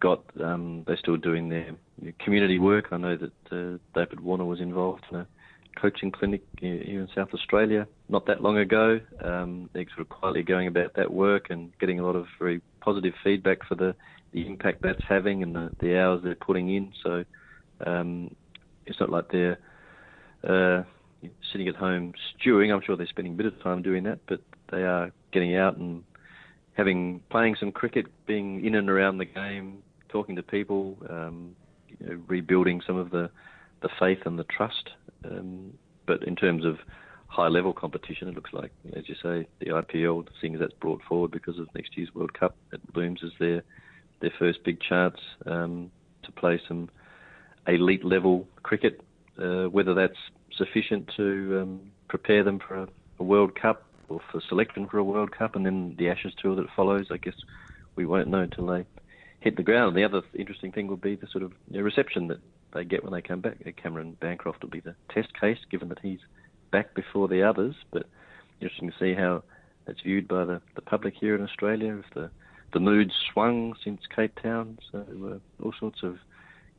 got, 0.00 0.22
um, 0.42 0.84
they're 0.86 0.96
still 0.96 1.16
doing 1.16 1.48
their, 1.48 1.72
community 2.18 2.58
work. 2.58 2.88
I 2.90 2.96
know 2.96 3.16
that 3.16 3.32
uh, 3.52 3.78
David 3.94 4.20
Warner 4.20 4.44
was 4.44 4.58
involved 4.58 5.04
in 5.12 5.18
a 5.18 5.26
coaching 5.76 6.10
clinic 6.10 6.42
here 6.58 6.80
in 6.80 7.08
South 7.14 7.32
Australia 7.32 7.86
not 8.12 8.26
that 8.26 8.42
long 8.42 8.58
ago. 8.58 9.00
Um, 9.24 9.70
they're 9.72 9.86
sort 9.88 10.02
of 10.02 10.10
quietly 10.10 10.42
going 10.42 10.68
about 10.68 10.94
that 10.94 11.10
work 11.10 11.46
and 11.48 11.72
getting 11.80 11.98
a 11.98 12.04
lot 12.04 12.14
of 12.14 12.26
very 12.38 12.60
positive 12.80 13.14
feedback 13.24 13.66
for 13.66 13.74
the, 13.74 13.96
the 14.32 14.46
impact 14.46 14.82
that's 14.82 15.02
having 15.08 15.42
and 15.42 15.54
the, 15.54 15.70
the 15.80 15.98
hours 15.98 16.20
they're 16.22 16.34
putting 16.34 16.72
in. 16.72 16.92
So 17.02 17.24
um, 17.86 18.36
it's 18.84 19.00
not 19.00 19.08
like 19.08 19.32
they're 19.32 19.58
uh, 20.46 20.82
sitting 21.50 21.68
at 21.68 21.74
home 21.74 22.12
stewing. 22.38 22.70
I'm 22.70 22.82
sure 22.82 22.96
they're 22.96 23.06
spending 23.06 23.32
a 23.32 23.36
bit 23.36 23.46
of 23.46 23.60
time 23.62 23.80
doing 23.80 24.04
that, 24.04 24.18
but 24.28 24.40
they 24.70 24.82
are 24.82 25.10
getting 25.32 25.56
out 25.56 25.78
and 25.78 26.04
having 26.74 27.22
playing 27.30 27.56
some 27.58 27.72
cricket, 27.72 28.06
being 28.26 28.64
in 28.64 28.74
and 28.74 28.90
around 28.90 29.18
the 29.18 29.24
game, 29.24 29.78
talking 30.10 30.36
to 30.36 30.42
people, 30.42 30.98
um, 31.08 31.56
you 31.88 32.06
know, 32.06 32.20
rebuilding 32.26 32.82
some 32.86 32.96
of 32.96 33.10
the 33.10 33.30
the 33.80 33.88
faith 33.98 34.20
and 34.26 34.38
the 34.38 34.44
trust. 34.44 34.90
Um, 35.24 35.72
but 36.06 36.22
in 36.24 36.36
terms 36.36 36.64
of 36.64 36.78
high 37.32 37.48
level 37.48 37.72
competition, 37.72 38.28
it 38.28 38.34
looks 38.34 38.52
like, 38.52 38.70
as 38.94 39.08
you 39.08 39.14
say, 39.22 39.46
the 39.58 39.66
IPL, 39.66 40.26
seeing 40.40 40.54
as 40.54 40.60
that's 40.60 40.74
brought 40.74 41.02
forward 41.08 41.30
because 41.30 41.58
of 41.58 41.66
next 41.74 41.96
year's 41.96 42.14
World 42.14 42.34
Cup, 42.34 42.54
it 42.72 42.80
looms 42.94 43.20
as 43.24 43.32
their 43.40 43.62
their 44.20 44.32
first 44.38 44.62
big 44.64 44.80
chance 44.80 45.16
um, 45.46 45.90
to 46.22 46.30
play 46.30 46.60
some 46.68 46.88
elite 47.66 48.04
level 48.04 48.46
cricket. 48.62 49.00
Uh, 49.38 49.64
whether 49.64 49.94
that's 49.94 50.18
sufficient 50.56 51.10
to 51.16 51.60
um, 51.62 51.80
prepare 52.08 52.44
them 52.44 52.60
for 52.60 52.74
a, 52.74 52.88
a, 53.18 53.24
World 53.24 53.58
Cup 53.58 53.82
or 54.10 54.20
for 54.30 54.42
selection 54.46 54.86
for 54.86 54.98
a 54.98 55.04
World 55.04 55.32
Cup, 55.32 55.56
and 55.56 55.64
then 55.64 55.96
the 55.98 56.10
Ashes 56.10 56.34
tour 56.40 56.54
that 56.54 56.66
follows, 56.76 57.06
I 57.10 57.16
guess 57.16 57.34
we 57.96 58.04
won't 58.04 58.28
know 58.28 58.40
until 58.40 58.66
they 58.66 58.84
hit 59.40 59.56
the 59.56 59.62
ground. 59.62 59.96
The 59.96 60.04
other 60.04 60.20
interesting 60.34 60.70
thing 60.70 60.86
will 60.86 60.98
be 60.98 61.16
the 61.16 61.26
sort 61.32 61.42
of 61.42 61.52
reception 61.70 62.28
that 62.28 62.40
they 62.74 62.84
get 62.84 63.02
when 63.02 63.12
they 63.14 63.22
come 63.22 63.40
back. 63.40 63.56
Cameron 63.82 64.18
Bancroft 64.20 64.62
will 64.62 64.70
be 64.70 64.80
the 64.80 64.94
test 65.12 65.28
case, 65.40 65.58
given 65.70 65.88
that 65.88 65.98
he's 66.00 66.20
back 66.72 66.94
before 66.94 67.28
the 67.28 67.44
others. 67.44 67.76
But 67.92 68.06
interesting 68.60 68.90
to 68.90 68.98
see 68.98 69.14
how 69.14 69.44
it's 69.86 70.00
viewed 70.00 70.26
by 70.26 70.44
the, 70.44 70.60
the 70.74 70.82
public 70.82 71.14
here 71.14 71.36
in 71.36 71.42
Australia. 71.42 72.02
If 72.04 72.12
the 72.14 72.30
the 72.72 72.80
mood 72.80 73.12
swung 73.32 73.74
since 73.84 74.00
Cape 74.14 74.40
Town, 74.42 74.78
so 74.90 74.98
uh, 75.00 75.64
all 75.64 75.74
sorts 75.78 76.02
of 76.02 76.18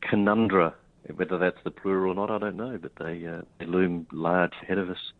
conundra. 0.02 0.74
Whether 1.16 1.38
that's 1.38 1.62
the 1.66 1.72
plural 1.72 2.12
or 2.12 2.16
not, 2.16 2.32
I 2.32 2.38
don't 2.46 2.56
know, 2.56 2.78
but 2.82 2.96
they 2.96 3.26
uh, 3.26 3.42
they 3.60 3.66
loom 3.66 4.08
large 4.12 4.54
ahead 4.62 4.78
of 4.78 4.90
us. 4.90 5.12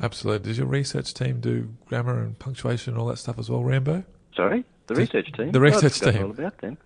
Absolutely. 0.00 0.48
Does 0.48 0.58
your 0.58 0.68
research 0.68 1.12
team 1.12 1.40
do 1.40 1.68
grammar 1.86 2.22
and 2.22 2.38
punctuation 2.38 2.94
and 2.94 3.00
all 3.00 3.08
that 3.08 3.18
stuff 3.18 3.38
as 3.38 3.50
well, 3.50 3.62
Rambo? 3.62 4.04
Sorry, 4.34 4.64
the 4.86 4.94
research 4.94 5.32
team. 5.32 5.50
The 5.50 5.60
research 5.60 6.02
oh, 6.02 6.10
team. 6.12 6.24
All 6.24 6.30
about 6.30 6.58
them. 6.58 6.78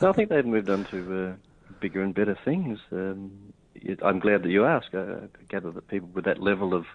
no, 0.00 0.10
I 0.10 0.12
think 0.12 0.30
they've 0.30 0.44
moved 0.44 0.70
on 0.70 0.84
to 0.86 1.28
uh, 1.28 1.32
bigger 1.80 2.02
and 2.02 2.14
better 2.14 2.36
things. 2.44 2.78
Um, 2.90 3.52
I'm 4.02 4.18
glad 4.18 4.42
that 4.42 4.50
you 4.50 4.64
ask. 4.64 4.94
I 4.94 5.26
gather 5.48 5.70
that 5.70 5.88
people 5.88 6.08
with 6.14 6.24
that 6.24 6.40
level 6.40 6.74
of 6.74 6.86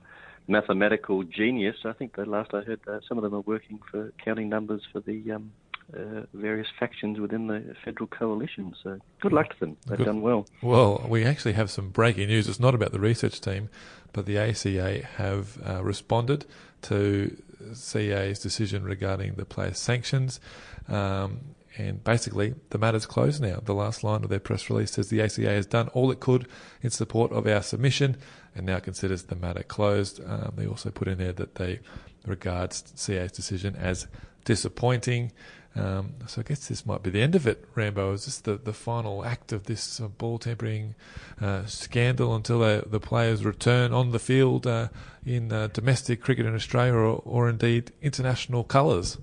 mathematical 0.48 1.24
genius, 1.24 1.76
I 1.86 1.94
think 1.94 2.16
the 2.16 2.26
last 2.26 2.54
I 2.54 2.62
heard, 2.62 2.80
uh, 2.88 3.00
some 3.08 3.18
of 3.18 3.24
them 3.24 3.34
are 3.34 3.42
working 3.42 3.80
for 3.92 4.14
counting 4.24 4.50
numbers 4.50 4.82
for 4.92 5.02
the 5.02 5.32
um, 5.34 5.52
uh, 5.94 6.22
various 6.34 6.68
factions 6.80 7.20
within 7.20 7.48
the 7.48 7.76
federal 7.84 8.08
coalition. 8.08 8.74
So 8.84 9.00
good 9.22 9.34
luck 9.34 9.50
to 9.54 9.60
them. 9.60 9.78
They've 9.88 9.98
good. 9.98 10.06
done 10.06 10.22
well. 10.22 10.48
Well, 10.62 11.06
we 11.08 11.26
actually 11.26 11.54
have 11.54 11.70
some 11.70 11.90
breaking 11.90 12.28
news. 12.28 12.48
It's 12.48 12.60
not 12.60 12.76
about 12.76 12.92
the 12.92 13.00
research 13.00 13.42
team, 13.42 13.70
but 14.14 14.26
the 14.26 14.38
ACA 14.38 15.06
have 15.18 15.58
uh, 15.66 15.84
responded 15.84 16.46
to 16.84 17.36
CA's 17.74 18.40
decision 18.40 18.84
regarding 18.84 19.34
the 19.34 19.46
players' 19.46 19.80
sanctions. 19.80 20.40
Um, 20.88 21.40
and 21.78 22.04
basically, 22.04 22.56
the 22.72 22.80
matter's 22.80 23.06
closed 23.06 23.40
now. 23.40 23.60
The 23.64 23.74
last 23.74 24.04
line 24.04 24.24
of 24.24 24.30
their 24.30 24.40
press 24.40 24.68
release 24.70 24.92
says 24.92 25.10
the 25.10 25.22
ACA 25.22 25.50
has 25.50 25.68
done 25.68 25.90
all 25.90 26.10
it 26.10 26.20
could 26.20 26.48
in 26.82 26.90
support 26.90 27.32
of 27.32 27.46
our 27.46 27.62
submission 27.62 28.18
and 28.56 28.66
now 28.66 28.80
considers 28.80 29.24
the 29.24 29.36
matter 29.36 29.62
closed. 29.62 30.20
Um, 30.26 30.54
they 30.56 30.66
also 30.66 30.90
put 30.90 31.08
in 31.08 31.20
there 31.20 31.34
that 31.34 31.56
they 31.56 31.80
regard 32.26 32.72
CA's 32.72 33.32
decision 33.32 33.76
as 33.76 34.08
disappointing. 34.44 35.32
Um, 35.76 36.16
so 36.26 36.42
I 36.42 36.44
guess 36.44 36.68
this 36.68 36.84
might 36.84 37.04
be 37.04 37.12
the 37.12 37.22
end 37.22 37.36
of 37.36 37.46
it, 37.46 37.64
Rambo. 37.76 38.14
Is 38.14 38.26
this 38.26 38.40
the, 38.40 38.58
the 38.58 38.74
final 38.74 39.24
act 39.24 39.52
of 39.52 39.66
this 39.66 40.02
uh, 40.02 40.08
ball 40.08 40.40
tampering 40.40 40.96
uh, 41.40 41.66
scandal 41.68 42.36
until 42.36 42.60
the 42.60 43.00
players 43.00 43.46
return 43.46 43.94
on 43.94 44.10
the 44.10 44.20
field 44.20 44.66
uh, 44.66 44.88
in 45.24 45.54
uh, 45.54 45.68
domestic 45.68 46.22
cricket 46.22 46.48
in 46.48 46.56
Australia 46.56 46.94
or, 46.94 47.22
or 47.24 47.48
indeed 47.48 47.92
international 48.02 48.64
colours? 48.64 49.20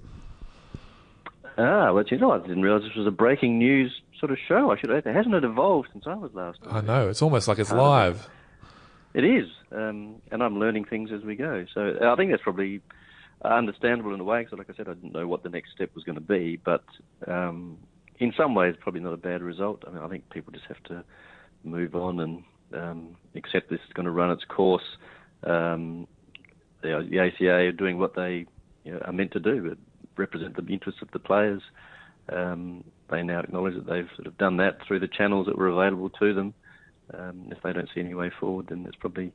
Ah, 1.56 1.92
well, 1.92 2.04
you 2.08 2.18
know, 2.18 2.32
I 2.32 2.38
didn't 2.38 2.62
realise 2.62 2.82
this 2.82 2.96
was 2.96 3.06
a 3.06 3.12
breaking 3.12 3.58
news 3.58 4.02
sort 4.18 4.32
of 4.32 4.38
show. 4.48 4.70
I 4.72 4.78
should 4.78 4.90
have. 4.90 5.04
Hasn't 5.04 5.34
it 5.34 5.44
evolved 5.44 5.88
since 5.92 6.04
I 6.06 6.14
was 6.14 6.32
last? 6.34 6.58
I 6.68 6.80
know. 6.80 7.08
It's 7.08 7.22
almost 7.22 7.46
like 7.46 7.58
it's 7.58 7.72
live. 7.72 8.28
It 9.14 9.24
is, 9.24 9.48
um, 9.70 10.16
and 10.32 10.42
I'm 10.42 10.58
learning 10.58 10.86
things 10.86 11.12
as 11.12 11.22
we 11.22 11.36
go. 11.36 11.64
So 11.72 11.96
I 12.02 12.16
think 12.16 12.32
that's 12.32 12.42
probably 12.42 12.80
understandable 13.44 14.12
in 14.12 14.20
a 14.20 14.24
way. 14.24 14.42
Because, 14.42 14.58
like 14.58 14.70
I 14.70 14.74
said, 14.76 14.88
I 14.88 14.94
didn't 14.94 15.12
know 15.12 15.28
what 15.28 15.44
the 15.44 15.48
next 15.48 15.70
step 15.72 15.94
was 15.94 16.02
going 16.02 16.16
to 16.16 16.20
be, 16.20 16.56
but 16.56 16.84
um, 17.28 17.78
in 18.18 18.32
some 18.36 18.54
ways, 18.54 18.74
probably 18.80 19.00
not 19.00 19.12
a 19.12 19.18
bad 19.18 19.42
result. 19.42 19.84
I 19.86 19.90
mean, 19.90 20.02
I 20.02 20.08
think 20.08 20.30
people 20.30 20.52
just 20.52 20.66
have 20.66 20.82
to 20.84 21.04
move 21.62 21.94
on 21.94 22.20
and 22.20 22.44
um, 22.74 23.16
accept 23.34 23.70
this 23.70 23.80
is 23.86 23.92
going 23.92 24.06
to 24.06 24.10
run 24.10 24.30
its 24.30 24.44
course. 24.44 24.96
Um, 25.44 26.08
the, 26.82 27.06
the 27.08 27.18
ACA 27.20 27.68
are 27.68 27.72
doing 27.72 27.98
what 27.98 28.14
they 28.14 28.46
you 28.84 28.92
know, 28.92 28.98
are 28.98 29.12
meant 29.12 29.32
to 29.32 29.40
do. 29.40 29.68
But 29.68 29.78
represent 30.16 30.56
the 30.56 30.72
interests 30.72 31.02
of 31.02 31.10
the 31.12 31.18
players. 31.18 31.62
Um, 32.28 32.84
they 33.10 33.22
now 33.22 33.40
acknowledge 33.40 33.74
that 33.74 33.86
they've 33.86 34.08
sort 34.16 34.26
of 34.26 34.38
done 34.38 34.56
that 34.58 34.78
through 34.86 35.00
the 35.00 35.08
channels 35.08 35.46
that 35.46 35.58
were 35.58 35.68
available 35.68 36.10
to 36.10 36.34
them. 36.34 36.54
Um, 37.12 37.48
if 37.50 37.62
they 37.62 37.72
don't 37.72 37.88
see 37.94 38.00
any 38.00 38.14
way 38.14 38.30
forward, 38.40 38.68
then 38.68 38.86
it's 38.86 38.96
probably 38.96 39.32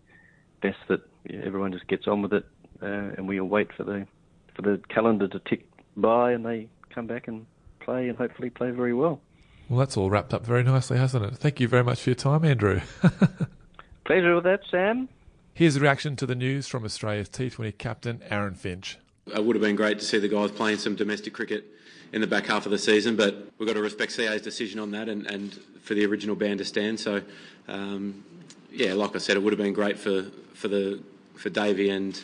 best 0.61 0.77
that 0.87 1.01
yeah, 1.25 1.41
everyone 1.45 1.71
just 1.71 1.87
gets 1.87 2.07
on 2.07 2.21
with 2.21 2.33
it, 2.33 2.45
uh, 2.81 3.13
and 3.17 3.27
we 3.27 3.39
all 3.39 3.47
wait 3.47 3.71
for 3.75 3.83
the 3.83 4.07
for 4.55 4.63
the 4.63 4.81
calendar 4.89 5.27
to 5.27 5.39
tick 5.39 5.67
by, 5.95 6.31
and 6.31 6.45
they 6.45 6.67
come 6.93 7.05
back 7.05 7.27
and 7.27 7.45
play, 7.79 8.09
and 8.09 8.17
hopefully 8.17 8.49
play 8.49 8.71
very 8.71 8.93
well. 8.93 9.21
Well, 9.69 9.79
that's 9.79 9.95
all 9.95 10.09
wrapped 10.09 10.33
up 10.33 10.43
very 10.45 10.63
nicely, 10.63 10.97
hasn't 10.97 11.23
it? 11.23 11.35
Thank 11.35 11.59
you 11.59 11.67
very 11.67 11.83
much 11.83 12.01
for 12.01 12.09
your 12.09 12.15
time, 12.15 12.43
Andrew. 12.43 12.81
Pleasure 14.05 14.35
with 14.35 14.43
that, 14.45 14.61
Sam. 14.71 15.07
Here's 15.53 15.75
a 15.75 15.79
reaction 15.79 16.15
to 16.15 16.25
the 16.25 16.35
news 16.35 16.67
from 16.67 16.83
Australia's 16.83 17.29
T20 17.29 17.77
captain, 17.77 18.21
Aaron 18.29 18.55
Finch. 18.55 18.97
It 19.35 19.43
would 19.43 19.55
have 19.55 19.63
been 19.63 19.75
great 19.75 19.99
to 19.99 20.05
see 20.05 20.17
the 20.19 20.27
guys 20.27 20.51
playing 20.51 20.77
some 20.77 20.95
domestic 20.95 21.33
cricket 21.33 21.65
in 22.11 22.21
the 22.21 22.27
back 22.27 22.45
half 22.45 22.65
of 22.65 22.71
the 22.71 22.77
season, 22.77 23.15
but 23.15 23.47
we've 23.57 23.67
got 23.67 23.73
to 23.73 23.81
respect 23.81 24.15
CA's 24.15 24.41
decision 24.41 24.79
on 24.79 24.91
that 24.91 25.09
and, 25.09 25.27
and 25.27 25.53
for 25.81 25.93
the 25.93 26.05
original 26.05 26.35
band 26.35 26.59
to 26.59 26.65
stand. 26.65 26.99
So, 26.99 27.21
um, 27.67 28.23
yeah, 28.71 28.93
like 28.93 29.15
I 29.15 29.19
said, 29.19 29.37
it 29.37 29.43
would 29.43 29.53
have 29.53 29.59
been 29.59 29.73
great 29.73 29.97
for, 29.97 30.25
for 30.53 30.67
the 30.67 31.01
for 31.35 31.49
Davey 31.49 31.89
and 31.89 32.21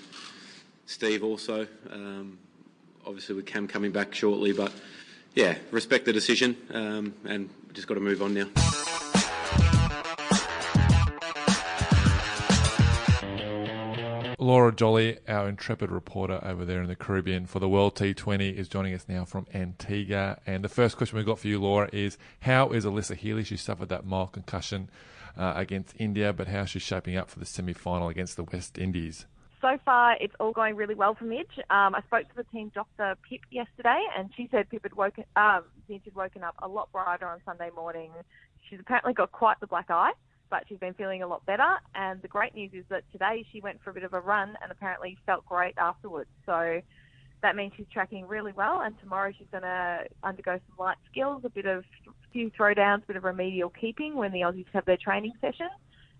Steve 0.85 1.23
also. 1.23 1.67
Um, 1.89 2.37
obviously, 3.05 3.35
with 3.35 3.45
Cam 3.45 3.67
coming 3.67 3.91
back 3.91 4.13
shortly, 4.13 4.51
but 4.51 4.73
yeah, 5.33 5.55
respect 5.71 6.05
the 6.05 6.13
decision 6.13 6.57
um, 6.73 7.13
and 7.25 7.49
just 7.73 7.87
got 7.87 7.95
to 7.95 8.01
move 8.01 8.21
on 8.21 8.33
now. 8.33 8.94
Laura 14.45 14.71
Jolly, 14.71 15.17
our 15.27 15.49
intrepid 15.49 15.89
reporter 15.89 16.39
over 16.43 16.65
there 16.65 16.79
in 16.79 16.87
the 16.87 16.95
Caribbean 16.95 17.47
for 17.47 17.57
the 17.57 17.67
World 17.67 17.95
T20, 17.95 18.53
is 18.53 18.67
joining 18.67 18.93
us 18.93 19.07
now 19.09 19.25
from 19.25 19.47
Antigua. 19.55 20.37
And 20.45 20.63
the 20.63 20.69
first 20.69 20.97
question 20.97 21.17
we've 21.17 21.25
got 21.25 21.39
for 21.39 21.47
you, 21.47 21.59
Laura, 21.59 21.89
is 21.91 22.19
how 22.41 22.69
is 22.69 22.85
Alyssa 22.85 23.15
Healy? 23.15 23.43
She 23.43 23.57
suffered 23.57 23.89
that 23.89 24.05
mild 24.05 24.33
concussion 24.33 24.91
uh, 25.35 25.53
against 25.55 25.95
India, 25.97 26.31
but 26.31 26.47
how 26.47 26.61
is 26.61 26.69
she 26.69 26.77
shaping 26.77 27.17
up 27.17 27.27
for 27.27 27.39
the 27.39 27.45
semi 27.45 27.73
final 27.73 28.07
against 28.07 28.35
the 28.35 28.43
West 28.43 28.77
Indies? 28.77 29.25
So 29.61 29.79
far, 29.83 30.15
it's 30.21 30.35
all 30.39 30.51
going 30.51 30.75
really 30.75 30.93
well 30.93 31.15
for 31.15 31.25
Midge. 31.25 31.57
Um, 31.71 31.95
I 31.95 32.01
spoke 32.05 32.29
to 32.29 32.35
the 32.35 32.43
team 32.43 32.71
doctor 32.75 33.17
Pip 33.27 33.41
yesterday, 33.49 33.99
and 34.15 34.29
she 34.37 34.47
said 34.51 34.69
Pip 34.69 34.83
had 34.83 34.93
woken, 34.93 35.23
um, 35.35 35.63
Midge 35.89 36.05
had 36.05 36.13
woken 36.13 36.43
up 36.43 36.53
a 36.59 36.67
lot 36.67 36.91
brighter 36.91 37.25
on 37.25 37.39
Sunday 37.47 37.71
morning 37.75 38.11
she's 38.69 38.79
apparently 38.79 39.13
got 39.13 39.31
quite 39.31 39.59
the 39.59 39.67
black 39.67 39.89
eye, 39.89 40.11
but 40.49 40.63
she's 40.67 40.79
been 40.79 40.93
feeling 40.93 41.23
a 41.23 41.27
lot 41.27 41.45
better. 41.45 41.75
And 41.93 42.21
the 42.21 42.27
great 42.27 42.55
news 42.55 42.71
is 42.73 42.85
that 42.89 43.03
today 43.11 43.45
she 43.51 43.61
went 43.61 43.81
for 43.83 43.89
a 43.89 43.93
bit 43.93 44.03
of 44.03 44.13
a 44.13 44.19
run 44.19 44.57
and 44.61 44.71
apparently 44.71 45.17
felt 45.25 45.45
great 45.45 45.75
afterwards. 45.77 46.29
So 46.45 46.81
that 47.41 47.55
means 47.55 47.73
she's 47.77 47.87
tracking 47.91 48.27
really 48.27 48.51
well. 48.53 48.81
And 48.81 48.97
tomorrow 48.99 49.31
she's 49.37 49.47
going 49.51 49.63
to 49.63 50.05
undergo 50.23 50.53
some 50.53 50.85
light 50.85 50.97
skills, 51.11 51.41
a 51.45 51.49
bit 51.49 51.65
of 51.65 51.83
few 52.35 52.51
throwdowns, 52.51 53.03
a 53.03 53.07
bit 53.07 53.15
of 53.15 53.23
remedial 53.23 53.69
keeping 53.69 54.15
when 54.15 54.31
the 54.31 54.41
Aussies 54.41 54.65
have 54.73 54.83
their 54.85 54.97
training 54.97 55.31
session, 55.39 55.69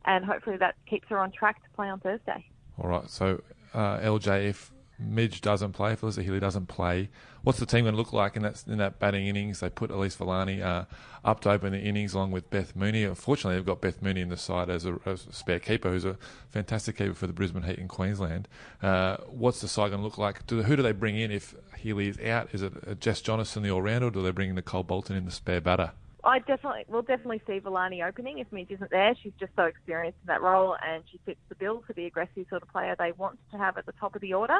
and 0.06 0.24
hopefully 0.24 0.56
that 0.56 0.76
keeps 0.90 1.08
her 1.10 1.20
on 1.20 1.32
track 1.32 1.62
to 1.64 1.70
play 1.76 1.90
on 1.90 2.00
Thursday. 2.00 2.46
All 2.82 2.90
right. 2.90 3.10
So 3.10 3.42
uh, 3.74 4.00
LJ, 4.00 4.50
if 4.50 4.72
Midge 4.98 5.42
doesn't 5.42 5.74
play, 5.74 5.96
Alyssa 5.96 6.24
Healy 6.24 6.40
doesn't 6.40 6.68
play, 6.68 7.10
what's 7.44 7.60
the 7.60 7.66
team 7.66 7.84
going 7.84 7.94
to 7.94 7.98
look 7.98 8.14
like 8.14 8.36
in 8.36 8.42
that 8.42 8.64
in 8.68 8.78
that 8.80 9.00
batting 9.00 9.28
innings? 9.28 9.60
They 9.60 9.70
put 9.70 9.92
Elyse 9.92 10.18
Villani 10.18 10.62
uh, 10.62 10.86
up 11.24 11.42
to 11.42 11.52
open 11.52 11.74
the 11.74 11.80
innings 11.80 12.14
along 12.14 12.32
with 12.32 12.50
Beth 12.50 12.76
Mooney. 12.76 13.04
Unfortunately, 13.04 13.56
they've 13.56 13.66
got 13.66 13.82
Beth 13.82 14.02
Mooney 14.02 14.22
in 14.22 14.30
the 14.30 14.38
side 14.38 14.70
as 14.70 14.86
a, 14.86 14.98
as 15.06 15.28
a 15.28 15.34
spare 15.34 15.60
keeper, 15.60 15.90
who's 15.90 16.06
a 16.06 16.18
fantastic 16.50 16.98
keeper 16.98 17.14
for 17.14 17.28
the 17.28 17.34
Brisbane 17.34 17.64
Heat 17.64 17.78
in 17.78 17.88
Queensland. 17.88 18.48
Uh, 18.82 19.18
what's 19.28 19.62
the 19.62 19.68
side 19.68 19.90
going 19.90 20.02
to 20.02 20.06
look 20.06 20.18
like? 20.18 20.46
Do, 20.48 20.64
who 20.64 20.76
do 20.76 20.82
they 20.84 20.92
bring 20.92 21.18
in 21.18 21.32
if 21.32 21.54
Healy 21.78 22.08
is 22.08 22.20
out? 22.20 22.50
Is 22.54 22.62
it 22.62 23.00
Jess 23.00 23.22
Jonassen, 23.22 23.62
the 23.62 23.72
all-rounder, 23.72 24.08
or 24.08 24.12
do 24.12 24.24
they 24.24 24.32
bring 24.32 24.50
in 24.50 24.56
Nicole 24.56 24.84
Bolton 24.84 25.16
in 25.16 25.26
the 25.26 25.32
spare 25.32 25.62
batter? 25.62 25.92
I 26.26 26.40
definitely 26.40 26.86
will 26.88 27.04
definitely 27.04 27.42
see 27.46 27.60
Villani 27.60 28.02
opening 28.02 28.40
if 28.40 28.52
Midge 28.52 28.72
isn't 28.72 28.90
there. 28.90 29.16
She's 29.22 29.34
just 29.40 29.52
so 29.56 29.64
experienced 29.64 30.18
in 30.24 30.28
that 30.28 30.42
role, 30.42 30.76
and 30.86 31.04
she 31.12 31.20
fits 31.26 31.40
the 31.50 31.56
bill 31.56 31.84
for 31.86 31.94
the 31.94 32.06
aggressive 32.06 32.46
sort 32.50 32.64
of 32.64 32.70
player 32.70 32.96
they 32.98 33.12
want 33.12 33.38
to 33.52 33.58
have 33.58 33.78
at 33.78 33.86
the 33.86 33.92
top 33.94 34.16
of 34.16 34.22
the 34.22 34.34
order. 34.34 34.58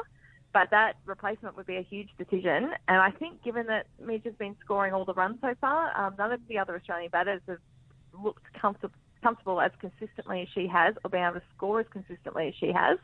But 0.54 0.70
that 0.72 0.94
replacement 1.06 1.58
would 1.58 1.66
be 1.66 1.78
a 1.78 1.82
huge 1.82 2.10
decision, 2.18 2.70
and 2.88 2.98
I 2.98 3.12
think 3.12 3.44
given 3.44 3.66
that 3.68 3.88
Midge 4.00 4.24
has 4.26 4.36
been 4.36 4.56
scoring 4.64 4.94
all 4.94 5.04
the 5.04 5.14
runs 5.14 5.38
so 5.42 5.54
far, 5.60 5.92
um, 6.00 6.16
none 6.18 6.32
of 6.32 6.40
the 6.48 6.60
other 6.60 6.76
Australian 6.76 7.10
batters 7.10 7.42
have 7.48 7.58
looked 8.24 8.46
comfortable, 8.54 8.96
comfortable 9.22 9.60
as 9.60 9.72
consistently 9.82 10.44
as 10.44 10.48
she 10.54 10.68
has, 10.68 10.94
or 11.04 11.10
been 11.10 11.24
able 11.24 11.40
to 11.40 11.46
score 11.56 11.80
as 11.80 11.88
consistently 11.92 12.48
as 12.50 12.54
she 12.60 12.72
has. 12.72 13.00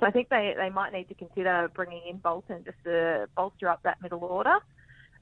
So 0.00 0.06
I 0.06 0.10
think 0.10 0.28
they, 0.28 0.54
they 0.56 0.70
might 0.70 0.92
need 0.92 1.08
to 1.08 1.14
consider 1.14 1.70
bringing 1.74 2.02
in 2.08 2.16
Bolton 2.16 2.64
just 2.64 2.78
to 2.84 3.28
bolster 3.36 3.68
up 3.68 3.82
that 3.82 4.00
middle 4.02 4.24
order. 4.24 4.58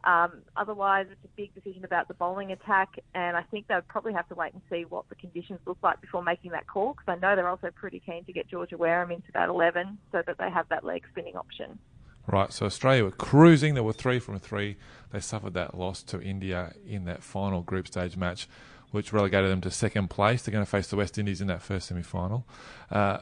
Um, 0.07 0.43
otherwise, 0.57 1.07
it's 1.11 1.25
a 1.25 1.37
big 1.37 1.53
decision 1.53 1.85
about 1.85 2.07
the 2.07 2.15
bowling 2.15 2.53
attack, 2.53 3.01
and 3.13 3.37
I 3.37 3.43
think 3.43 3.67
they'll 3.67 3.81
probably 3.81 4.13
have 4.13 4.29
to 4.29 4.37
wait 4.37 4.53
and 4.53 4.63
see 4.71 4.85
what 4.85 5.09
the 5.09 5.17
conditions 5.17 5.59
look 5.67 5.79
like 5.83 6.01
before 6.01 6.23
making 6.23 6.53
that 6.53 6.69
call. 6.69 6.93
Because 6.93 7.09
I 7.09 7.17
know 7.17 7.35
they're 7.35 7.49
also 7.49 7.71
pretty 7.75 8.01
keen 8.01 8.25
to 8.25 8.33
get 8.33 8.47
Georgia 8.47 8.77
Wareham 8.77 9.11
into 9.11 9.33
that 9.35 9.49
11 9.49 9.99
so 10.13 10.23
that 10.25 10.39
they 10.39 10.49
have 10.49 10.69
that 10.69 10.85
leg 10.85 11.03
spinning 11.11 11.37
option. 11.37 11.81
Right, 12.29 12.53
so 12.53 12.67
Australia 12.67 13.05
were 13.05 13.11
cruising. 13.11 13.75
They 13.75 13.81
were 13.81 13.93
three 13.93 14.21
from 14.21 14.39
three. 14.39 14.77
They 15.11 15.21
suffered 15.21 15.55
that 15.55 15.77
loss 15.77 16.05
to 16.05 16.21
India 16.21 16.73
in 16.87 17.05
that 17.07 17.25
final 17.25 17.63
group 17.63 17.89
stage 17.89 18.17
match, 18.17 18.49
which 18.93 19.13
relegated 19.13 19.51
them 19.51 19.61
to 19.63 19.71
second 19.73 20.09
place. 20.09 20.43
They're 20.43 20.53
going 20.53 20.65
to 20.65 20.71
face 20.71 20.87
the 20.87 20.97
West 20.97 21.19
Indies 21.19 21.41
in 21.41 21.49
that 21.49 21.63
first 21.63 21.89
semi 21.89 22.03
final. 22.03 22.47
Uh, 22.91 23.19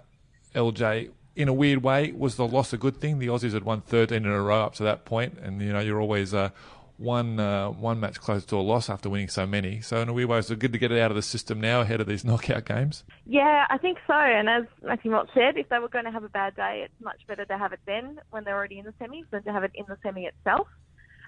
LJ, 0.55 1.11
in 1.37 1.49
a 1.49 1.53
weird 1.53 1.83
way, 1.83 2.13
was 2.13 2.37
the 2.37 2.47
loss 2.47 2.73
a 2.73 2.77
good 2.77 2.97
thing? 2.97 3.19
The 3.19 3.27
Aussies 3.27 3.53
had 3.53 3.65
won 3.65 3.81
13 3.81 4.19
in 4.19 4.27
a 4.27 4.43
row 4.43 4.63
up 4.63 4.75
to 4.75 4.83
that 4.85 5.05
point, 5.05 5.39
and 5.43 5.61
you 5.61 5.73
know 5.73 5.81
you're 5.81 6.01
always 6.01 6.33
uh, 6.33 6.51
one 6.97 7.41
uh, 7.41 7.71
one 7.71 7.99
match 8.01 8.21
close 8.21 8.45
to 8.47 8.57
a 8.57 8.63
loss 8.63 8.89
after 8.89 9.09
winning 9.09 9.29
so 9.29 9.47
many. 9.47 9.81
So 9.81 10.01
in 10.01 10.09
a 10.09 10.13
weird 10.13 10.29
way, 10.29 10.39
it's 10.39 10.51
good 10.51 10.73
to 10.73 10.79
get 10.79 10.93
it 10.93 11.01
out 11.01 11.11
of 11.11 11.17
the 11.17 11.23
system 11.23 11.61
now 11.61 11.81
ahead 11.81 12.01
of 12.01 12.07
these 12.07 12.25
knockout 12.29 12.65
games. 12.65 13.05
Yeah, 13.27 13.67
I 13.69 13.79
think 13.79 13.99
so. 14.07 14.15
And 14.15 14.49
as 14.49 14.65
Matthew 14.83 15.11
Mott 15.11 15.29
said, 15.35 15.57
if 15.57 15.69
they 15.69 15.79
were 15.79 15.89
going 15.89 16.05
to 16.05 16.11
have 16.11 16.25
a 16.25 16.29
bad 16.29 16.55
day, 16.57 16.83
it's 16.85 17.05
much 17.05 17.21
better 17.27 17.45
to 17.45 17.59
have 17.59 17.73
it 17.73 17.81
then 17.87 18.21
when 18.31 18.45
they're 18.45 18.57
already 18.57 18.79
in 18.79 18.85
the 18.85 18.93
semis 18.93 19.25
than 19.31 19.43
to 19.45 19.53
have 19.53 19.65
it 19.65 19.73
in 19.75 19.85
the 19.89 19.99
semi 20.03 20.27
itself. 20.27 20.69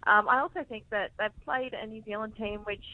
Um, 0.07 0.29
I 0.29 0.41
also 0.41 0.65
think 0.69 0.85
that 0.91 1.11
they've 1.19 1.45
played 1.45 1.75
a 1.75 1.87
New 1.87 2.03
Zealand 2.05 2.35
team 2.37 2.61
which 2.61 2.85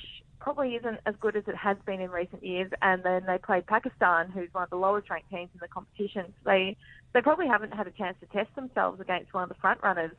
probably 0.40 0.74
isn't 0.74 0.98
as 1.06 1.14
good 1.20 1.36
as 1.36 1.44
it 1.46 1.54
has 1.54 1.76
been 1.86 2.00
in 2.00 2.10
recent 2.10 2.42
years, 2.42 2.70
and 2.82 3.02
then 3.04 3.22
they 3.26 3.38
played 3.38 3.66
Pakistan, 3.66 4.30
who's 4.30 4.48
one 4.52 4.64
of 4.64 4.70
the 4.70 4.76
lowest 4.76 5.08
ranked 5.08 5.30
teams 5.30 5.50
in 5.54 5.60
the 5.60 5.68
competition. 5.68 6.26
So 6.26 6.50
they 6.50 6.76
they 7.12 7.20
probably 7.20 7.46
haven't 7.46 7.72
had 7.72 7.86
a 7.86 7.90
chance 7.90 8.16
to 8.20 8.26
test 8.26 8.54
themselves 8.56 9.00
against 9.00 9.32
one 9.34 9.42
of 9.42 9.48
the 9.48 9.54
front 9.56 9.82
runners 9.82 10.16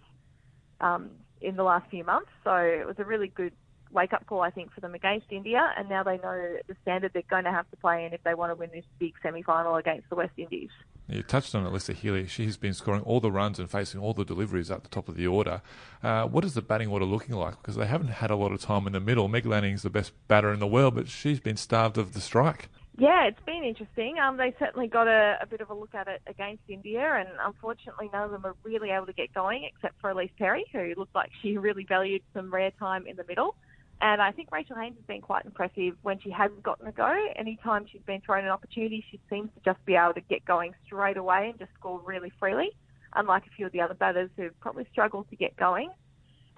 um, 0.79 1.09
in 1.41 1.55
the 1.55 1.63
last 1.63 1.89
few 1.89 2.03
months. 2.03 2.29
So 2.43 2.55
it 2.55 2.85
was 2.85 2.95
a 3.00 3.03
really 3.03 3.27
good 3.27 3.53
wake 3.91 4.13
up 4.13 4.25
call, 4.27 4.41
I 4.41 4.49
think, 4.49 4.71
for 4.73 4.82
them 4.82 4.95
against 4.95 5.27
India. 5.32 5.73
And 5.77 5.89
now 5.89 6.03
they 6.03 6.17
know 6.17 6.58
the 6.67 6.75
standard 6.84 7.12
they're 7.13 7.23
going 7.29 7.45
to 7.45 7.51
have 7.51 7.69
to 7.71 7.77
play 7.77 8.06
in 8.06 8.13
if 8.13 8.23
they 8.23 8.34
want 8.34 8.51
to 8.51 8.56
win 8.56 8.69
this 8.73 8.86
big 8.99 9.13
semi 9.21 9.41
final 9.41 9.75
against 9.75 10.10
the 10.10 10.15
West 10.15 10.34
Indies. 10.38 10.69
You 11.13 11.21
touched 11.21 11.54
on 11.54 11.63
Alyssa 11.63 11.93
Healy. 11.93 12.26
She's 12.26 12.58
been 12.58 12.73
scoring 12.73 13.04
all 13.04 13.19
the 13.19 13.32
runs 13.32 13.60
and 13.60 13.69
facing 13.69 14.02
all 14.02 14.15
the 14.15 14.26
deliveries 14.26 14.71
at 14.71 14.82
the 14.82 14.89
top 14.89 15.08
of 15.08 15.15
the 15.15 15.28
order. 15.28 15.62
Uh, 16.02 16.26
what 16.26 16.43
is 16.43 16.56
the 16.56 16.62
batting 16.63 16.88
order 16.88 17.06
looking 17.06 17.36
like? 17.36 17.62
Because 17.62 17.76
they 17.76 17.86
haven't 17.86 18.08
had 18.08 18.32
a 18.32 18.36
lot 18.36 18.52
of 18.52 18.62
time 18.62 18.88
in 18.88 18.93
the 18.93 18.99
middle. 18.99 19.28
Meg 19.28 19.45
Lanning's 19.45 19.84
the 19.84 19.91
best 19.91 20.12
batter 20.28 20.52
in 20.52 20.60
the 20.60 20.65
world, 20.65 20.95
but 20.95 21.08
she's 21.08 21.39
been 21.39 21.56
starved 21.56 21.99
of 21.99 22.13
the 22.13 22.19
strike. 22.19 22.67
Yeah, 22.97 23.26
it's 23.26 23.39
been 23.45 23.63
interesting. 23.63 24.17
Um, 24.17 24.38
they 24.38 24.56
certainly 24.58 24.88
got 24.88 25.08
a, 25.08 25.38
a, 25.41 25.45
bit 25.45 25.62
of 25.62 25.69
a 25.69 25.73
look 25.73 25.93
at 25.93 26.08
it 26.08 26.21
against 26.26 26.63
India, 26.67 27.02
and 27.02 27.28
unfortunately, 27.43 28.10
none 28.12 28.23
of 28.23 28.32
them 28.32 28.41
were 28.41 28.56
really 28.63 28.89
able 28.89 29.08
to 29.08 29.13
get 29.13 29.34
going 29.34 29.63
except 29.63 29.99
for 30.02 30.13
Ellyse 30.13 30.32
Perry, 30.38 30.65
who 30.71 30.93
looked 30.97 31.15
like 31.15 31.32
she 31.41 31.58
really 31.58 31.86
valued 31.86 32.21
some 32.34 32.54
rare 32.54 32.71
time 32.71 33.06
in 33.08 33.15
the 33.15 33.26
middle. 33.28 33.56
And 34.03 34.21
I 34.21 34.33
think 34.33 34.49
Rachael 34.51 34.75
Haynes 34.75 34.97
has 34.97 35.05
been 35.05 35.21
quite 35.21 35.45
impressive 35.45 35.95
when 36.01 36.19
she 36.19 36.29
has 36.31 36.51
gotten 36.61 36.85
a 36.87 36.91
go. 36.91 37.15
Anytime 37.37 37.85
she's 37.89 38.01
been 38.01 38.19
thrown 38.19 38.43
an 38.43 38.49
opportunity, 38.49 39.03
she 39.09 39.17
seems 39.29 39.49
to 39.55 39.61
just 39.63 39.83
be 39.85 39.95
able 39.95 40.13
to 40.15 40.19
get 40.19 40.43
going 40.43 40.73
straight 40.85 41.15
away 41.15 41.51
and 41.51 41.57
just 41.57 41.71
score 41.79 42.01
really 42.03 42.29
freely, 42.37 42.71
unlike 43.15 43.43
a 43.47 43.49
few 43.55 43.65
of 43.65 43.71
the 43.71 43.79
other 43.79 43.93
batters 43.93 44.29
who 44.35 44.49
probably 44.59 44.85
struggled 44.91 45.29
to 45.29 45.37
get 45.37 45.55
going. 45.55 45.89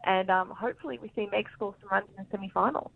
And 0.06 0.32
um, 0.32 0.50
hopefully, 0.50 0.98
we 1.00 1.12
see 1.16 1.28
Meg 1.32 1.46
score 1.54 1.76
some 1.80 1.90
runs 1.92 2.08
in 2.18 2.24
the 2.24 2.28
semi 2.32 2.50
final. 2.50 2.92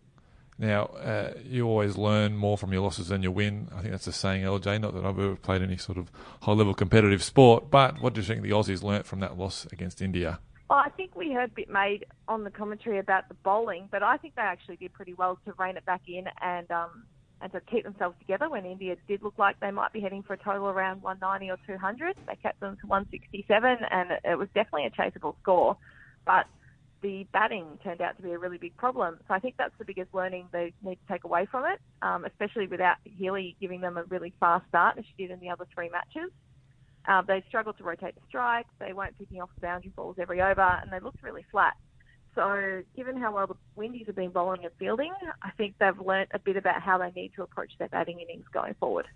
Now, 0.58 0.86
uh, 0.86 1.34
you 1.44 1.68
always 1.68 1.96
learn 1.96 2.36
more 2.36 2.58
from 2.58 2.72
your 2.72 2.82
losses 2.82 3.06
than 3.06 3.22
your 3.22 3.30
win. 3.30 3.68
I 3.72 3.82
think 3.82 3.92
that's 3.92 4.08
a 4.08 4.12
saying, 4.12 4.42
LJ. 4.42 4.80
Not 4.80 4.94
that 4.94 5.04
I've 5.04 5.18
ever 5.18 5.36
played 5.36 5.62
any 5.62 5.76
sort 5.76 5.96
of 5.96 6.10
high 6.42 6.52
level 6.52 6.74
competitive 6.74 7.22
sport, 7.22 7.70
but 7.70 8.02
what 8.02 8.14
do 8.14 8.20
you 8.20 8.26
think 8.26 8.42
the 8.42 8.50
Aussies 8.50 8.82
learnt 8.82 9.06
from 9.06 9.20
that 9.20 9.38
loss 9.38 9.68
against 9.70 10.02
India? 10.02 10.40
Well, 10.70 10.78
I 10.78 10.88
think 10.90 11.16
we 11.16 11.32
heard 11.32 11.50
a 11.50 11.54
bit 11.54 11.68
made 11.68 12.06
on 12.28 12.44
the 12.44 12.50
commentary 12.50 13.00
about 13.00 13.28
the 13.28 13.34
bowling, 13.42 13.88
but 13.90 14.04
I 14.04 14.16
think 14.18 14.36
they 14.36 14.42
actually 14.42 14.76
did 14.76 14.92
pretty 14.92 15.14
well 15.14 15.36
to 15.44 15.52
rein 15.58 15.76
it 15.76 15.84
back 15.84 16.02
in 16.06 16.26
and 16.40 16.70
um, 16.70 17.06
and 17.42 17.50
to 17.50 17.60
keep 17.62 17.82
themselves 17.82 18.14
together 18.20 18.48
when 18.48 18.64
India 18.64 18.94
did 19.08 19.20
look 19.20 19.34
like 19.36 19.58
they 19.58 19.72
might 19.72 19.92
be 19.92 20.00
heading 20.00 20.22
for 20.22 20.34
a 20.34 20.36
total 20.36 20.68
around 20.68 21.02
190 21.02 21.50
or 21.50 21.56
200. 21.66 22.16
They 22.24 22.36
kept 22.36 22.60
them 22.60 22.76
to 22.82 22.86
167, 22.86 23.78
and 23.90 24.10
it 24.22 24.38
was 24.38 24.46
definitely 24.54 24.86
a 24.86 24.90
chaseable 24.90 25.34
score. 25.42 25.76
But 26.24 26.46
the 27.02 27.26
batting 27.32 27.66
turned 27.82 28.00
out 28.00 28.16
to 28.18 28.22
be 28.22 28.30
a 28.30 28.38
really 28.38 28.58
big 28.58 28.76
problem. 28.76 29.18
So 29.26 29.34
I 29.34 29.40
think 29.40 29.56
that's 29.58 29.74
the 29.76 29.84
biggest 29.84 30.14
learning 30.14 30.50
they 30.52 30.72
need 30.84 31.00
to 31.04 31.12
take 31.12 31.24
away 31.24 31.46
from 31.50 31.64
it, 31.64 31.80
um, 32.02 32.24
especially 32.26 32.68
without 32.68 32.98
Healy 33.02 33.56
giving 33.60 33.80
them 33.80 33.96
a 33.96 34.04
really 34.04 34.32
fast 34.38 34.68
start 34.68 34.98
as 34.98 35.04
she 35.04 35.26
did 35.26 35.32
in 35.32 35.40
the 35.40 35.50
other 35.50 35.66
three 35.74 35.88
matches. 35.88 36.30
Um, 37.06 37.24
they 37.26 37.42
struggled 37.48 37.78
to 37.78 37.84
rotate 37.84 38.14
the 38.14 38.20
strike, 38.28 38.66
they 38.78 38.92
weren't 38.92 39.18
picking 39.18 39.40
off 39.40 39.50
the 39.54 39.60
boundary 39.60 39.92
balls 39.96 40.16
every 40.20 40.40
over, 40.42 40.80
and 40.82 40.92
they 40.92 41.00
looked 41.00 41.22
really 41.22 41.44
flat. 41.50 41.74
So, 42.34 42.82
given 42.94 43.16
how 43.16 43.34
well 43.34 43.46
the 43.48 43.56
Windies 43.74 44.06
have 44.06 44.14
been 44.14 44.30
bowling 44.30 44.64
and 44.64 44.72
fielding, 44.78 45.12
I 45.42 45.50
think 45.56 45.74
they've 45.80 45.98
learnt 45.98 46.30
a 46.32 46.38
bit 46.38 46.56
about 46.56 46.80
how 46.80 46.98
they 46.98 47.10
need 47.10 47.32
to 47.36 47.42
approach 47.42 47.72
their 47.78 47.88
batting 47.88 48.20
innings 48.20 48.44
going 48.52 48.74
forward 48.74 49.06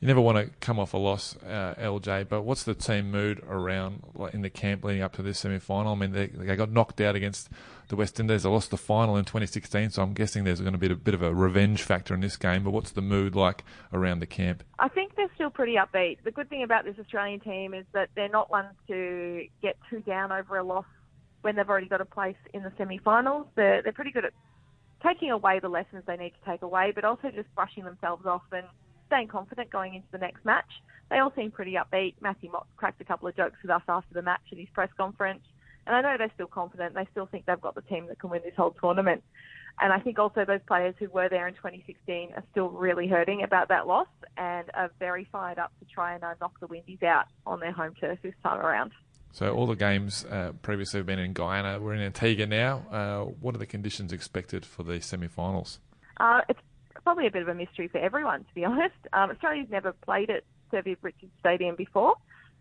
you 0.00 0.08
never 0.08 0.20
want 0.20 0.38
to 0.38 0.50
come 0.60 0.78
off 0.78 0.94
a 0.94 0.96
loss, 0.96 1.36
uh, 1.46 1.74
LJ. 1.78 2.28
But 2.28 2.42
what's 2.42 2.62
the 2.62 2.74
team 2.74 3.10
mood 3.10 3.42
around 3.46 4.02
like, 4.14 4.32
in 4.32 4.40
the 4.40 4.48
camp 4.48 4.82
leading 4.82 5.02
up 5.02 5.14
to 5.16 5.22
this 5.22 5.38
semi 5.38 5.58
final? 5.58 5.92
I 5.92 5.94
mean, 5.94 6.12
they, 6.12 6.28
they 6.28 6.56
got 6.56 6.70
knocked 6.70 7.02
out 7.02 7.14
against 7.14 7.50
the 7.88 7.96
West 7.96 8.18
Indies. 8.18 8.44
They 8.44 8.48
lost 8.48 8.70
the 8.70 8.78
final 8.78 9.16
in 9.16 9.26
2016, 9.26 9.90
so 9.90 10.02
I'm 10.02 10.14
guessing 10.14 10.44
there's 10.44 10.62
going 10.62 10.72
to 10.72 10.78
be 10.78 10.90
a 10.90 10.96
bit 10.96 11.12
of 11.12 11.20
a 11.20 11.34
revenge 11.34 11.82
factor 11.82 12.14
in 12.14 12.20
this 12.20 12.38
game. 12.38 12.64
But 12.64 12.70
what's 12.70 12.92
the 12.92 13.02
mood 13.02 13.36
like 13.36 13.62
around 13.92 14.20
the 14.20 14.26
camp? 14.26 14.64
I 14.78 14.88
think 14.88 15.16
they're 15.16 15.30
still 15.34 15.50
pretty 15.50 15.74
upbeat. 15.74 16.18
The 16.24 16.30
good 16.30 16.48
thing 16.48 16.62
about 16.62 16.86
this 16.86 16.96
Australian 16.98 17.40
team 17.40 17.74
is 17.74 17.84
that 17.92 18.08
they're 18.16 18.30
not 18.30 18.50
ones 18.50 18.72
to 18.88 19.46
get 19.60 19.76
too 19.90 20.00
down 20.00 20.32
over 20.32 20.56
a 20.56 20.64
loss 20.64 20.86
when 21.42 21.56
they've 21.56 21.68
already 21.68 21.88
got 21.88 22.00
a 22.00 22.06
place 22.06 22.36
in 22.54 22.62
the 22.62 22.72
semi-finals. 22.78 23.48
They're 23.54 23.82
they're 23.82 23.92
pretty 23.92 24.12
good 24.12 24.24
at 24.24 24.32
taking 25.02 25.30
away 25.30 25.58
the 25.60 25.68
lessons 25.68 26.04
they 26.06 26.16
need 26.16 26.30
to 26.30 26.50
take 26.50 26.62
away, 26.62 26.92
but 26.94 27.04
also 27.04 27.30
just 27.30 27.54
brushing 27.54 27.84
themselves 27.84 28.24
off 28.24 28.42
and 28.52 28.66
staying 29.10 29.28
confident 29.28 29.70
going 29.70 29.94
into 29.94 30.06
the 30.12 30.18
next 30.18 30.44
match. 30.44 30.70
They 31.10 31.18
all 31.18 31.32
seem 31.34 31.50
pretty 31.50 31.74
upbeat. 31.74 32.14
Matthew 32.20 32.50
Mott 32.52 32.68
cracked 32.76 33.00
a 33.00 33.04
couple 33.04 33.26
of 33.26 33.36
jokes 33.36 33.56
with 33.60 33.70
us 33.70 33.82
after 33.88 34.14
the 34.14 34.22
match 34.22 34.42
at 34.52 34.58
his 34.58 34.68
press 34.72 34.90
conference. 34.96 35.42
And 35.86 35.96
I 35.96 36.00
know 36.02 36.16
they're 36.16 36.30
still 36.34 36.46
confident. 36.46 36.94
They 36.94 37.08
still 37.10 37.26
think 37.26 37.46
they've 37.46 37.60
got 37.60 37.74
the 37.74 37.82
team 37.82 38.06
that 38.06 38.20
can 38.20 38.30
win 38.30 38.42
this 38.44 38.54
whole 38.56 38.70
tournament. 38.80 39.24
And 39.80 39.92
I 39.92 39.98
think 39.98 40.18
also 40.18 40.44
those 40.44 40.60
players 40.68 40.94
who 40.98 41.08
were 41.08 41.28
there 41.28 41.48
in 41.48 41.54
2016 41.54 42.32
are 42.36 42.44
still 42.52 42.68
really 42.68 43.08
hurting 43.08 43.42
about 43.42 43.68
that 43.68 43.86
loss 43.86 44.08
and 44.36 44.70
are 44.74 44.90
very 44.98 45.26
fired 45.32 45.58
up 45.58 45.72
to 45.80 45.86
try 45.86 46.14
and 46.14 46.22
uh, 46.22 46.34
knock 46.40 46.60
the 46.60 46.66
Windies 46.66 47.02
out 47.02 47.26
on 47.46 47.60
their 47.60 47.72
home 47.72 47.94
turf 47.98 48.18
this 48.22 48.34
time 48.42 48.60
around. 48.60 48.92
So 49.32 49.54
all 49.54 49.66
the 49.66 49.76
games 49.76 50.24
uh, 50.24 50.52
previously 50.60 50.98
have 50.98 51.06
been 51.06 51.18
in 51.18 51.32
Guyana. 51.32 51.80
We're 51.80 51.94
in 51.94 52.02
Antigua 52.02 52.46
now. 52.46 52.84
Uh, 52.90 53.30
what 53.40 53.54
are 53.54 53.58
the 53.58 53.66
conditions 53.66 54.12
expected 54.12 54.66
for 54.66 54.82
the 54.82 55.00
semi-finals? 55.00 55.78
Uh, 56.18 56.40
it's 56.48 56.60
probably 57.02 57.26
a 57.26 57.30
bit 57.30 57.42
of 57.42 57.48
a 57.48 57.54
mystery 57.54 57.88
for 57.88 57.98
everyone, 57.98 58.40
to 58.44 58.54
be 58.54 58.64
honest. 58.70 58.94
Um, 59.12 59.30
Australia's 59.30 59.68
never 59.70 59.92
played 59.92 60.30
at 60.30 60.44
Sir 60.70 60.82
Viv 60.82 60.98
Richards 61.02 61.32
Stadium 61.40 61.76
before, 61.76 62.14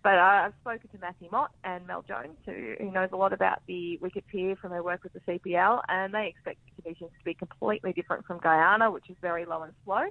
But 0.04 0.16
uh, 0.16 0.48
I've 0.48 0.54
spoken 0.62 0.90
to 0.90 0.98
Matthew 1.00 1.28
Mott 1.32 1.52
and 1.64 1.86
Mel 1.86 2.04
Jones, 2.08 2.38
who, 2.46 2.76
who 2.80 2.92
knows 2.92 3.10
a 3.12 3.18
lot 3.18 3.34
about 3.34 3.62
the 3.68 3.98
wickets 3.98 4.28
here 4.32 4.56
from 4.56 4.72
their 4.72 4.84
work 4.84 5.04
with 5.04 5.14
the 5.14 5.20
CPL, 5.20 5.82
and 5.90 6.14
they 6.14 6.28
expect 6.28 6.60
the 6.66 6.82
conditions 6.82 7.12
to 7.18 7.26
be 7.26 7.34
completely 7.34 7.94
different 7.94 8.26
from 8.26 8.40
Guyana, 8.40 8.90
which 8.92 9.10
is 9.10 9.18
very 9.22 9.46
low 9.46 9.64
and 9.64 9.74
slow. 9.86 10.06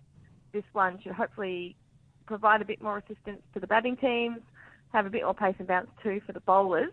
This 0.53 0.65
one 0.73 1.01
should 1.03 1.13
hopefully 1.13 1.77
provide 2.27 2.61
a 2.61 2.65
bit 2.67 2.83
more 2.83 2.99
assistance 2.99 3.41
to 3.55 3.61
the 3.61 3.67
batting 3.67 3.97
teams, 3.97 4.41
have 4.93 5.07
a 5.07 5.11
bit 5.11 5.23
more 5.23 5.35
pace 5.35 5.55
and 5.59 5.67
bounce 5.67 5.89
too 6.03 6.21
for 6.27 6.33
the 6.33 6.41
bowlers. 6.41 6.93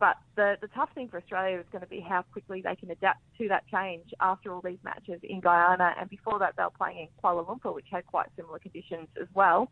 But 0.00 0.16
the, 0.34 0.56
the 0.62 0.68
tough 0.68 0.88
thing 0.94 1.08
for 1.08 1.18
Australia 1.18 1.58
is 1.58 1.66
going 1.70 1.82
to 1.82 1.86
be 1.86 2.00
how 2.00 2.22
quickly 2.32 2.62
they 2.62 2.74
can 2.74 2.90
adapt 2.90 3.20
to 3.36 3.48
that 3.48 3.68
change 3.68 4.14
after 4.18 4.52
all 4.52 4.62
these 4.62 4.78
matches 4.82 5.20
in 5.22 5.40
Guyana. 5.40 5.94
And 6.00 6.08
before 6.08 6.38
that, 6.38 6.54
they 6.56 6.62
were 6.62 6.70
playing 6.70 6.98
in 7.00 7.08
Kuala 7.22 7.46
Lumpur, 7.46 7.74
which 7.74 7.84
had 7.92 8.06
quite 8.06 8.28
similar 8.34 8.58
conditions 8.58 9.08
as 9.20 9.28
well. 9.34 9.70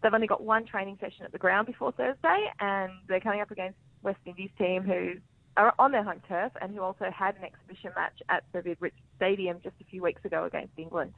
They've 0.00 0.14
only 0.14 0.28
got 0.28 0.44
one 0.44 0.64
training 0.64 0.98
session 1.00 1.24
at 1.24 1.32
the 1.32 1.38
ground 1.38 1.66
before 1.66 1.90
Thursday, 1.90 2.46
and 2.60 2.92
they're 3.08 3.20
coming 3.20 3.40
up 3.40 3.50
against 3.50 3.76
West 4.02 4.20
Indies 4.26 4.50
team 4.58 4.84
who 4.84 5.14
are 5.56 5.74
on 5.78 5.90
their 5.90 6.04
home 6.04 6.22
turf 6.28 6.52
and 6.60 6.72
who 6.72 6.80
also 6.80 7.10
had 7.10 7.34
an 7.36 7.44
exhibition 7.44 7.90
match 7.96 8.22
at 8.28 8.44
the 8.52 8.76
Rich 8.78 8.94
Stadium 9.16 9.58
just 9.62 9.74
a 9.80 9.84
few 9.84 10.02
weeks 10.02 10.24
ago 10.24 10.44
against 10.44 10.78
England. 10.78 11.14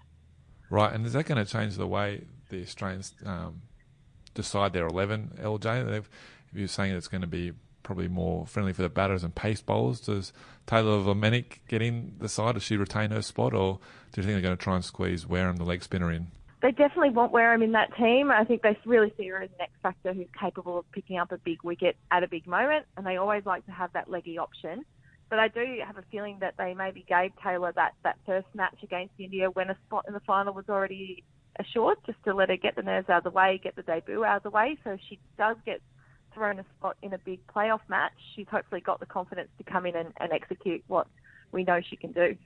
Right, 0.70 0.94
and 0.94 1.04
is 1.04 1.12
that 1.12 1.26
going 1.26 1.44
to 1.44 1.50
change 1.50 1.76
the 1.76 1.86
way 1.86 2.24
the 2.48 2.62
Australians 2.62 3.14
um, 3.26 3.62
decide 4.34 4.72
their 4.72 4.86
11, 4.86 5.38
LJ? 5.42 5.98
If 5.98 6.08
you're 6.54 6.68
saying 6.68 6.94
it's 6.94 7.08
going 7.08 7.20
to 7.20 7.26
be 7.26 7.52
probably 7.86 8.08
more 8.08 8.44
friendly 8.46 8.72
for 8.72 8.82
the 8.82 8.88
batters 8.88 9.22
and 9.22 9.34
pace 9.34 9.62
bowlers. 9.62 10.00
Does 10.00 10.32
Tayla 10.66 11.04
Vlaeminck 11.04 11.60
get 11.68 11.80
in 11.80 12.16
the 12.18 12.28
side? 12.28 12.54
Does 12.54 12.64
she 12.64 12.76
retain 12.76 13.12
her 13.12 13.22
spot, 13.22 13.54
or 13.54 13.78
do 14.12 14.20
you 14.20 14.26
think 14.26 14.34
they're 14.34 14.42
going 14.42 14.56
to 14.56 14.62
try 14.62 14.74
and 14.74 14.84
squeeze 14.84 15.26
Wareham, 15.26 15.56
the 15.56 15.64
leg 15.64 15.82
spinner, 15.82 16.10
in? 16.10 16.26
They 16.62 16.72
definitely 16.72 17.10
want 17.10 17.32
Wareham 17.32 17.62
in 17.62 17.72
that 17.72 17.96
team. 17.96 18.30
I 18.30 18.44
think 18.44 18.62
they 18.62 18.76
really 18.84 19.14
see 19.16 19.28
her 19.28 19.40
as 19.40 19.50
an 19.50 19.60
X 19.60 19.72
factor 19.82 20.12
who's 20.12 20.26
capable 20.38 20.78
of 20.78 20.90
picking 20.90 21.16
up 21.16 21.30
a 21.30 21.38
big 21.38 21.62
wicket 21.62 21.96
at 22.10 22.24
a 22.24 22.28
big 22.28 22.46
moment, 22.46 22.86
and 22.96 23.06
they 23.06 23.16
always 23.16 23.46
like 23.46 23.64
to 23.66 23.72
have 23.72 23.92
that 23.92 24.10
leggy 24.10 24.36
option. 24.36 24.84
But 25.30 25.38
I 25.38 25.48
do 25.48 25.64
have 25.86 25.96
a 25.96 26.04
feeling 26.10 26.38
that 26.40 26.54
they 26.58 26.74
maybe 26.74 27.04
gave 27.08 27.32
Tayla 27.36 27.74
that, 27.74 27.92
that 28.02 28.18
first 28.26 28.48
match 28.54 28.78
against 28.82 29.14
India 29.18 29.48
when 29.50 29.70
a 29.70 29.76
spot 29.86 30.06
in 30.08 30.14
the 30.14 30.20
final 30.20 30.54
was 30.54 30.68
already 30.68 31.22
assured, 31.58 31.98
just 32.04 32.18
to 32.24 32.34
let 32.34 32.48
her 32.48 32.56
get 32.56 32.74
the 32.74 32.82
nerves 32.82 33.08
out 33.08 33.18
of 33.18 33.24
the 33.24 33.30
way, 33.30 33.60
get 33.62 33.76
the 33.76 33.82
debut 33.82 34.24
out 34.24 34.38
of 34.38 34.42
the 34.42 34.50
way. 34.50 34.76
So 34.82 34.96
she 35.08 35.18
does 35.38 35.56
get 35.64 35.80
thrown 36.36 36.58
a 36.58 36.64
spot 36.78 36.96
in 37.02 37.14
a 37.14 37.18
big 37.18 37.40
playoff 37.48 37.80
match, 37.88 38.12
she's 38.34 38.46
hopefully 38.48 38.80
got 38.80 39.00
the 39.00 39.06
confidence 39.06 39.48
to 39.58 39.64
come 39.64 39.86
in 39.86 39.96
and, 39.96 40.12
and 40.18 40.32
execute 40.32 40.84
what 40.86 41.06
we 41.50 41.64
know 41.64 41.80
she 41.80 41.96
can 41.96 42.12
do. 42.12 42.36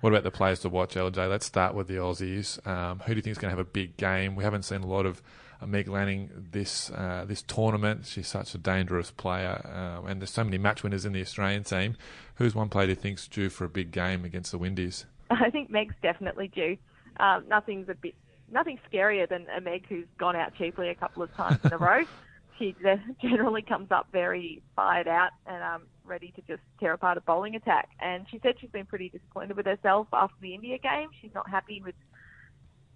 What 0.00 0.10
about 0.10 0.22
the 0.22 0.30
players 0.30 0.60
to 0.60 0.68
watch, 0.68 0.94
LJ? 0.94 1.28
Let's 1.28 1.44
start 1.44 1.74
with 1.74 1.88
the 1.88 1.94
Aussies. 1.94 2.64
Um, 2.66 3.00
who 3.00 3.14
do 3.14 3.16
you 3.16 3.22
think 3.22 3.32
is 3.32 3.38
going 3.38 3.50
to 3.50 3.58
have 3.58 3.66
a 3.66 3.68
big 3.68 3.96
game? 3.96 4.36
We 4.36 4.44
haven't 4.44 4.62
seen 4.62 4.82
a 4.82 4.86
lot 4.86 5.06
of 5.06 5.20
uh, 5.60 5.66
Meg 5.66 5.88
Lanning 5.88 6.30
this 6.52 6.90
uh, 6.90 7.24
this 7.26 7.42
tournament. 7.42 8.06
She's 8.06 8.28
such 8.28 8.54
a 8.54 8.58
dangerous 8.58 9.10
player, 9.10 9.60
uh, 9.64 10.06
and 10.06 10.20
there's 10.20 10.30
so 10.30 10.44
many 10.44 10.56
match 10.56 10.84
winners 10.84 11.04
in 11.04 11.12
the 11.12 11.20
Australian 11.20 11.64
team. 11.64 11.96
Who's 12.36 12.54
one 12.54 12.68
player 12.68 12.90
you 12.90 12.94
think's 12.94 13.26
due 13.26 13.48
for 13.48 13.64
a 13.64 13.68
big 13.68 13.90
game 13.90 14.24
against 14.24 14.52
the 14.52 14.58
Windies? 14.58 15.04
I 15.30 15.50
think 15.50 15.68
Meg's 15.68 15.96
definitely 16.00 16.46
due. 16.46 16.76
Um, 17.18 17.44
nothing's 17.48 17.88
a 17.88 17.94
bit 17.94 18.14
nothing 18.50 18.78
scarier 18.90 19.28
than 19.28 19.46
a 19.56 19.60
Meg 19.60 19.86
who's 19.88 20.06
gone 20.16 20.36
out 20.36 20.54
cheaply 20.56 20.90
a 20.90 20.94
couple 20.94 21.24
of 21.24 21.34
times 21.34 21.58
in 21.64 21.72
a 21.72 21.78
row. 21.78 22.04
she 22.58 22.74
generally 23.22 23.62
comes 23.62 23.90
up 23.90 24.08
very 24.12 24.62
fired 24.76 25.08
out 25.08 25.30
and 25.46 25.62
um, 25.62 25.82
ready 26.04 26.32
to 26.36 26.42
just 26.42 26.62
tear 26.80 26.92
apart 26.92 27.18
a 27.18 27.20
bowling 27.20 27.54
attack. 27.54 27.88
And 28.00 28.26
she 28.30 28.38
said 28.42 28.54
she's 28.60 28.70
been 28.70 28.86
pretty 28.86 29.08
disappointed 29.08 29.56
with 29.56 29.66
herself 29.66 30.08
after 30.12 30.36
the 30.40 30.54
India 30.54 30.78
game. 30.78 31.08
She's 31.20 31.34
not 31.34 31.48
happy 31.48 31.82
with 31.84 31.94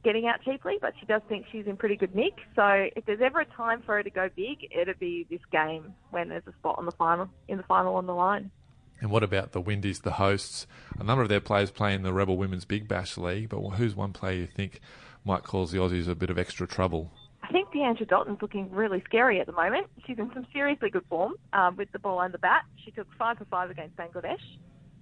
getting 0.05 0.27
out 0.27 0.42
cheaply, 0.44 0.79
but 0.81 0.94
she 0.98 1.07
does 1.07 1.22
think 1.29 1.46
she's 1.53 1.66
in 1.66 1.77
pretty 1.77 1.96
good 1.96 2.14
nick. 2.14 2.35
So 2.57 2.88
if 2.96 3.05
there's 3.07 3.20
ever 3.22 3.40
a 3.40 3.46
time 3.46 3.83
for 3.83 3.96
her 3.96 4.03
to 4.03 4.11
go 4.11 4.29
big, 4.35 4.68
it'd 4.70 4.98
be 4.98 5.27
this 5.31 5.40
game 5.51 5.94
when 6.11 6.29
there's 6.29 6.46
a 6.46 6.53
spot 6.53 6.77
on 6.79 6.87
the 6.87 6.92
final 6.92 7.29
in 7.48 7.57
the 7.57 7.62
final 7.64 7.94
on 7.96 8.07
the 8.07 8.14
line. 8.14 8.51
And 9.01 9.11
what 9.11 9.25
about 9.25 9.51
the 9.51 9.61
Windies, 9.61 10.01
the 10.01 10.12
hosts? 10.12 10.66
A 10.98 11.03
number 11.03 11.22
of 11.22 11.29
their 11.29 11.40
players 11.40 11.72
play 11.72 11.92
in 11.92 12.03
the 12.03 12.12
Rebel 12.12 12.37
Women's 12.37 12.64
Big 12.64 12.87
Bash 12.87 13.16
League, 13.16 13.48
but 13.48 13.59
who's 13.70 13.96
one 13.96 14.12
player 14.12 14.38
you 14.38 14.46
think 14.46 14.81
might 15.25 15.42
cause 15.42 15.72
the 15.72 15.79
Aussies 15.79 16.09
a 16.09 16.14
bit 16.14 16.31
of 16.31 16.38
extra 16.38 16.68
trouble? 16.68 17.11
I 17.53 17.55
think 17.55 17.69
Deandra 17.69 18.09
Dottin's 18.09 18.41
looking 18.41 18.71
really 18.71 19.03
scary 19.05 19.38
at 19.38 19.45
the 19.45 19.53
moment. 19.53 19.87
She's 20.07 20.19
in 20.19 20.31
some 20.33 20.47
seriously 20.55 20.88
good 20.88 21.05
form 21.11 21.35
um, 21.53 21.77
with 21.77 21.93
the 21.93 21.99
ball 21.99 22.23
and 22.23 22.33
the 22.33 22.38
bat. 22.38 22.62
She 22.83 22.91
took 22.93 23.07
five 23.19 23.37
for 23.37 23.45
five 23.45 23.69
against 23.69 23.95
Bangladesh. 23.95 24.41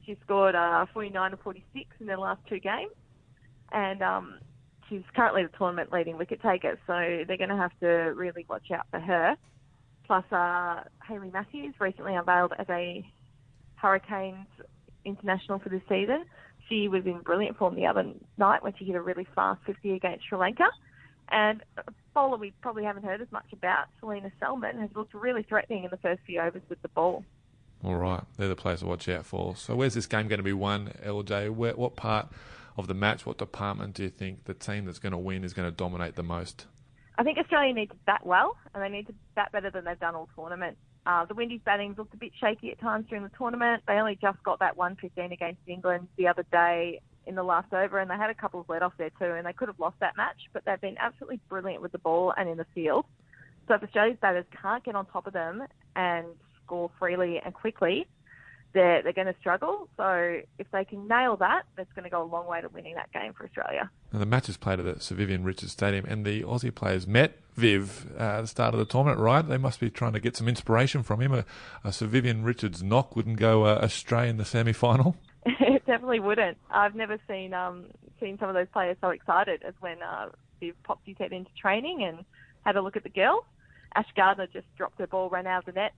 She 0.05 0.17
scored 0.25 0.57
uh, 0.57 0.87
49 0.93 1.31
to 1.31 1.37
46 1.37 1.89
in 2.01 2.07
their 2.07 2.19
last 2.19 2.41
two 2.49 2.59
games, 2.59 2.91
and 3.71 4.03
um, 4.03 4.41
she's 4.89 5.05
currently 5.15 5.45
the 5.45 5.57
tournament 5.57 5.93
leading 5.93 6.19
wicket 6.19 6.43
taker. 6.43 6.77
So 6.89 7.23
they're 7.25 7.37
going 7.37 7.51
to 7.51 7.57
have 7.57 7.71
to 7.83 7.87
really 8.17 8.45
watch 8.49 8.73
out 8.75 8.87
for 8.91 8.99
her. 8.99 9.37
Plus, 10.09 10.25
uh, 10.33 10.83
Hayley 11.07 11.31
Matthews 11.33 11.77
recently 11.79 12.17
unveiled 12.17 12.53
as 12.59 12.67
a 12.69 13.07
Hurricanes 13.77 14.49
international 15.05 15.61
for 15.61 15.69
this 15.69 15.83
season. 15.89 16.25
She 16.69 16.89
was 16.89 17.07
in 17.07 17.21
brilliant 17.21 17.59
form 17.59 17.77
the 17.77 17.87
other 17.87 18.13
night 18.39 18.65
when 18.65 18.73
she 18.77 18.87
hit 18.87 18.97
a 18.97 19.01
really 19.01 19.29
fast 19.37 19.61
50 19.67 19.93
against 19.93 20.29
Sri 20.29 20.37
Lanka. 20.37 20.67
And 21.31 21.63
a 21.77 21.85
bowler 22.15 22.37
we 22.37 22.53
probably 22.61 22.85
haven't 22.85 23.05
heard 23.05 23.21
as 23.21 23.31
much 23.31 23.47
about, 23.53 23.87
Selena 24.01 24.31
Selman, 24.41 24.79
has 24.81 24.91
looked 24.95 25.15
really 25.15 25.43
threatening 25.43 25.85
in 25.85 25.91
the 25.91 25.97
first 25.99 26.21
few 26.27 26.41
overs 26.41 26.63
with 26.69 26.83
the 26.83 26.89
ball. 26.89 27.25
All 27.83 27.97
right, 27.97 28.23
they're 28.37 28.49
the 28.49 28.57
players 28.57 28.81
to 28.81 28.87
watch 28.87 29.09
out 29.09 29.25
for. 29.25 29.57
So, 29.57 29.75
where's 29.75 29.95
this 29.95 30.07
game 30.07 30.29
going 30.29 30.39
to 30.39 30.45
be 30.45 30.53
won, 30.53 30.93
LJ? 31.05 31.51
Where, 31.51 31.75
what 31.75 31.97
part 31.97 32.29
of 32.77 32.89
the 32.89 32.95
match, 32.95 33.25
what 33.25 33.39
department 33.39 33.95
do 33.95 34.03
you 34.03 34.11
think 34.11 34.45
the 34.45 34.55
team 34.55 34.85
that's 34.85 34.99
going 34.99 35.13
to 35.13 35.19
win 35.19 35.45
is 35.45 35.55
going 35.55 35.71
to 35.71 35.75
dominate 35.75 36.17
the 36.17 36.23
most? 36.23 36.67
I 37.17 37.23
think 37.23 37.39
Australia 37.39 37.73
needs 37.73 37.91
to 37.91 37.97
bat 38.07 38.25
well, 38.25 38.57
and 38.75 38.83
they 38.83 38.89
need 38.89 39.07
to 39.07 39.15
bat 39.35 39.51
better 39.53 39.71
than 39.71 39.85
they've 39.85 39.99
done 39.99 40.15
all 40.15 40.29
tournament. 40.35 40.77
Uh, 41.07 41.25
the 41.25 41.35
Windies 41.35 41.61
batting 41.65 41.95
looked 41.97 42.13
a 42.13 42.19
bit 42.19 42.33
shaky 42.39 42.71
at 42.71 42.81
times 42.81 43.07
during 43.09 43.25
the 43.25 43.31
tournament. 43.37 43.83
They 43.87 43.95
only 43.95 44.19
just 44.21 44.43
got 44.43 44.59
that 44.59 44.77
115 44.77 45.33
against 45.33 45.61
England 45.67 46.09
the 46.17 46.29
other 46.29 46.45
day 46.53 47.01
in 47.27 47.35
the 47.35 47.43
last 47.43 47.73
over, 47.73 47.99
and 47.99 48.11
they 48.11 48.17
had 48.17 48.31
a 48.31 48.35
couple 48.35 48.61
of 48.61 48.69
let 48.69 48.83
off 48.83 48.93
there 48.99 49.11
too, 49.19 49.33
and 49.33 49.47
they 49.47 49.53
could 49.53 49.69
have 49.69 49.79
lost 49.79 49.97
that 50.01 50.17
match, 50.17 50.49
but 50.53 50.65
they've 50.65 50.81
been 50.81 50.97
absolutely 50.99 51.41
brilliant 51.49 51.83
with 51.83 51.93
the 51.93 51.99
ball 51.99 52.33
and 52.37 52.49
in 52.49 52.57
the 52.57 52.67
field. 52.75 53.05
So 53.69 53.75
if 53.75 53.83
Australia's 53.83 54.19
batters 54.21 54.47
can't 54.61 54.83
get 54.85 54.95
on 54.95 55.07
top 55.07 55.27
of 55.27 55.33
them 55.33 55.63
and 55.95 56.27
score 56.65 56.91
freely 56.99 57.41
and 57.45 57.55
quickly, 57.55 58.07
they're, 58.73 59.03
they're 59.03 59.13
going 59.13 59.27
to 59.27 59.35
struggle. 59.41 59.89
So 59.97 60.41
if 60.59 60.71
they 60.73 60.85
can 60.85 61.09
nail 61.09 61.37
that, 61.37 61.63
that's 61.77 61.93
going 61.93 62.05
to 62.05 62.11
go 62.11 62.23
a 62.23 62.25
long 62.25 62.47
way 62.47 62.61
to 62.61 62.69
winning 62.69 62.95
that 62.95 63.13
game 63.13 63.33
for 63.33 63.45
Australia. 63.45 63.91
Now 64.13 64.19
the 64.19 64.27
match 64.27 64.49
is 64.49 64.57
played 64.57 64.81
at 64.81 64.85
the 64.85 65.01
Sir 65.01 65.15
Vivian 65.15 65.45
Richards 65.45 65.73
Stadium, 65.73 66.05
and 66.07 66.25
the 66.25 66.43
Aussie 66.43 66.75
players 66.75 67.07
met 67.07 67.39
Viv 67.55 68.11
uh, 68.19 68.23
at 68.23 68.41
the 68.43 68.47
start 68.47 68.75
of 68.75 68.81
the 68.81 68.87
tournament, 68.87 69.21
right? 69.21 69.47
They 69.47 69.59
must 69.59 69.81
be 69.81 69.91
trying 69.91 70.13
to 70.13 70.21
get 70.21 70.37
some 70.37 70.49
inspiration 70.49 71.03
from 71.03 71.21
him. 71.21 71.33
A, 71.33 71.45
a 71.85 71.93
Sir 71.93 72.07
Vivian 72.07 72.43
Richards 72.43 72.83
knock 72.83 73.15
wouldn't 73.17 73.39
go 73.39 73.65
uh, 73.65 73.79
astray 73.83 74.29
in 74.29 74.37
the 74.37 74.45
semi 74.45 74.73
final. 74.73 75.17
it 75.47 75.87
definitely 75.87 76.21
wouldn't. 76.21 76.59
I've 76.71 76.95
never 76.95 77.19
seen 77.29 77.55
um, 77.55 77.87
seen 78.21 78.39
some 78.39 78.49
of 78.49 78.55
those 78.55 78.69
players 78.73 78.97
so 79.01 79.09
excited 79.09 79.63
as 79.67 79.75
when 79.81 80.03
uh, 80.03 80.29
Viv 80.61 80.75
popped 80.85 81.07
his 81.07 81.17
head 81.19 81.33
into 81.33 81.51
training 81.61 82.03
and 82.03 82.25
had 82.65 82.77
a 82.77 82.83
look 82.83 82.97
at 82.97 83.03
the 83.03 83.09
girls. 83.09 83.45
Ash 83.95 84.09
Gardner 84.15 84.47
just 84.47 84.67
dropped 84.77 84.99
her 84.99 85.07
ball, 85.07 85.31
ran 85.31 85.47
out 85.47 85.67
of 85.67 85.75
the 85.75 85.81
net, 85.81 85.93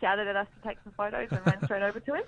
shouted 0.00 0.26
at 0.26 0.36
us 0.36 0.46
to 0.56 0.68
take 0.68 0.78
some 0.82 0.92
photos, 0.96 1.28
and 1.30 1.46
ran 1.46 1.64
straight 1.64 1.82
over 1.82 2.00
to 2.00 2.14
him. 2.14 2.24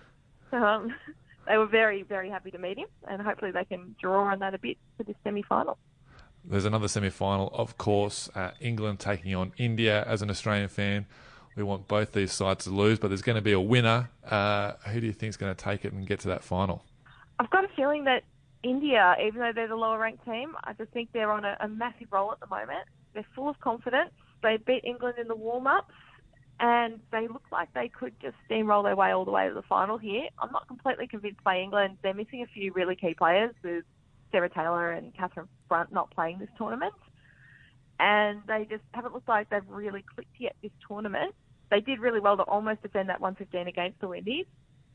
So 0.50 0.58
um, 0.58 0.94
they 1.48 1.56
were 1.56 1.66
very, 1.66 2.02
very 2.02 2.28
happy 2.30 2.50
to 2.50 2.58
meet 2.58 2.78
him, 2.78 2.86
and 3.08 3.20
hopefully 3.20 3.50
they 3.50 3.64
can 3.64 3.96
draw 4.00 4.24
on 4.24 4.38
that 4.40 4.54
a 4.54 4.58
bit 4.58 4.76
for 4.96 5.02
this 5.02 5.16
semi-final. 5.24 5.78
There's 6.44 6.64
another 6.64 6.88
semi-final, 6.88 7.50
of 7.52 7.76
course. 7.76 8.30
Uh, 8.34 8.52
England 8.60 9.00
taking 9.00 9.34
on 9.34 9.52
India. 9.58 10.04
As 10.06 10.22
an 10.22 10.30
Australian 10.30 10.68
fan, 10.68 11.06
we 11.56 11.62
want 11.62 11.88
both 11.88 12.12
these 12.12 12.32
sides 12.32 12.64
to 12.64 12.70
lose, 12.70 12.98
but 12.98 13.08
there's 13.08 13.22
going 13.22 13.36
to 13.36 13.42
be 13.42 13.52
a 13.52 13.60
winner. 13.60 14.10
Uh, 14.24 14.72
who 14.86 15.00
do 15.00 15.06
you 15.06 15.12
think 15.12 15.30
is 15.30 15.36
going 15.36 15.54
to 15.54 15.64
take 15.64 15.84
it 15.84 15.92
and 15.92 16.06
get 16.06 16.20
to 16.20 16.28
that 16.28 16.44
final? 16.44 16.84
I've 17.38 17.50
got 17.50 17.64
a 17.64 17.68
feeling 17.76 18.04
that 18.04 18.24
India, 18.62 19.16
even 19.24 19.40
though 19.40 19.52
they're 19.54 19.68
the 19.68 19.76
lower 19.76 19.98
ranked 19.98 20.24
team, 20.24 20.54
I 20.64 20.74
just 20.74 20.92
think 20.92 21.10
they're 21.12 21.32
on 21.32 21.44
a, 21.44 21.56
a 21.60 21.68
massive 21.68 22.08
roll 22.10 22.32
at 22.32 22.40
the 22.40 22.46
moment. 22.46 22.86
They're 23.14 23.26
full 23.34 23.48
of 23.48 23.58
confidence. 23.60 24.12
They 24.42 24.58
beat 24.58 24.84
England 24.84 25.16
in 25.18 25.28
the 25.28 25.34
warm 25.34 25.66
ups 25.66 25.94
and 26.60 27.00
they 27.10 27.26
look 27.26 27.44
like 27.50 27.72
they 27.72 27.88
could 27.88 28.12
just 28.20 28.36
steamroll 28.48 28.84
their 28.84 28.94
way 28.94 29.12
all 29.12 29.24
the 29.24 29.30
way 29.30 29.48
to 29.48 29.54
the 29.54 29.62
final 29.62 29.96
here. 29.96 30.28
I'm 30.38 30.52
not 30.52 30.68
completely 30.68 31.06
convinced 31.06 31.42
by 31.42 31.58
England. 31.58 31.96
They're 32.02 32.14
missing 32.14 32.42
a 32.42 32.46
few 32.46 32.72
really 32.72 32.96
key 32.96 33.14
players 33.14 33.54
with 33.64 33.84
Sarah 34.30 34.50
Taylor 34.50 34.92
and 34.92 35.14
Katherine 35.14 35.48
Brunt 35.68 35.92
not 35.92 36.10
playing 36.10 36.38
this 36.38 36.50
tournament. 36.58 36.92
And 38.00 38.40
they 38.48 38.66
just 38.68 38.82
haven't 38.92 39.12
looked 39.12 39.28
like 39.28 39.50
they've 39.50 39.60
really 39.68 40.02
clicked 40.14 40.34
yet 40.38 40.56
this 40.62 40.72
tournament. 40.88 41.34
They 41.70 41.80
did 41.80 42.00
really 42.00 42.18
well 42.18 42.36
to 42.38 42.42
almost 42.44 42.82
defend 42.82 43.10
that 43.10 43.20
115 43.20 43.68
against 43.68 44.00
the 44.00 44.08
Windies, 44.08 44.46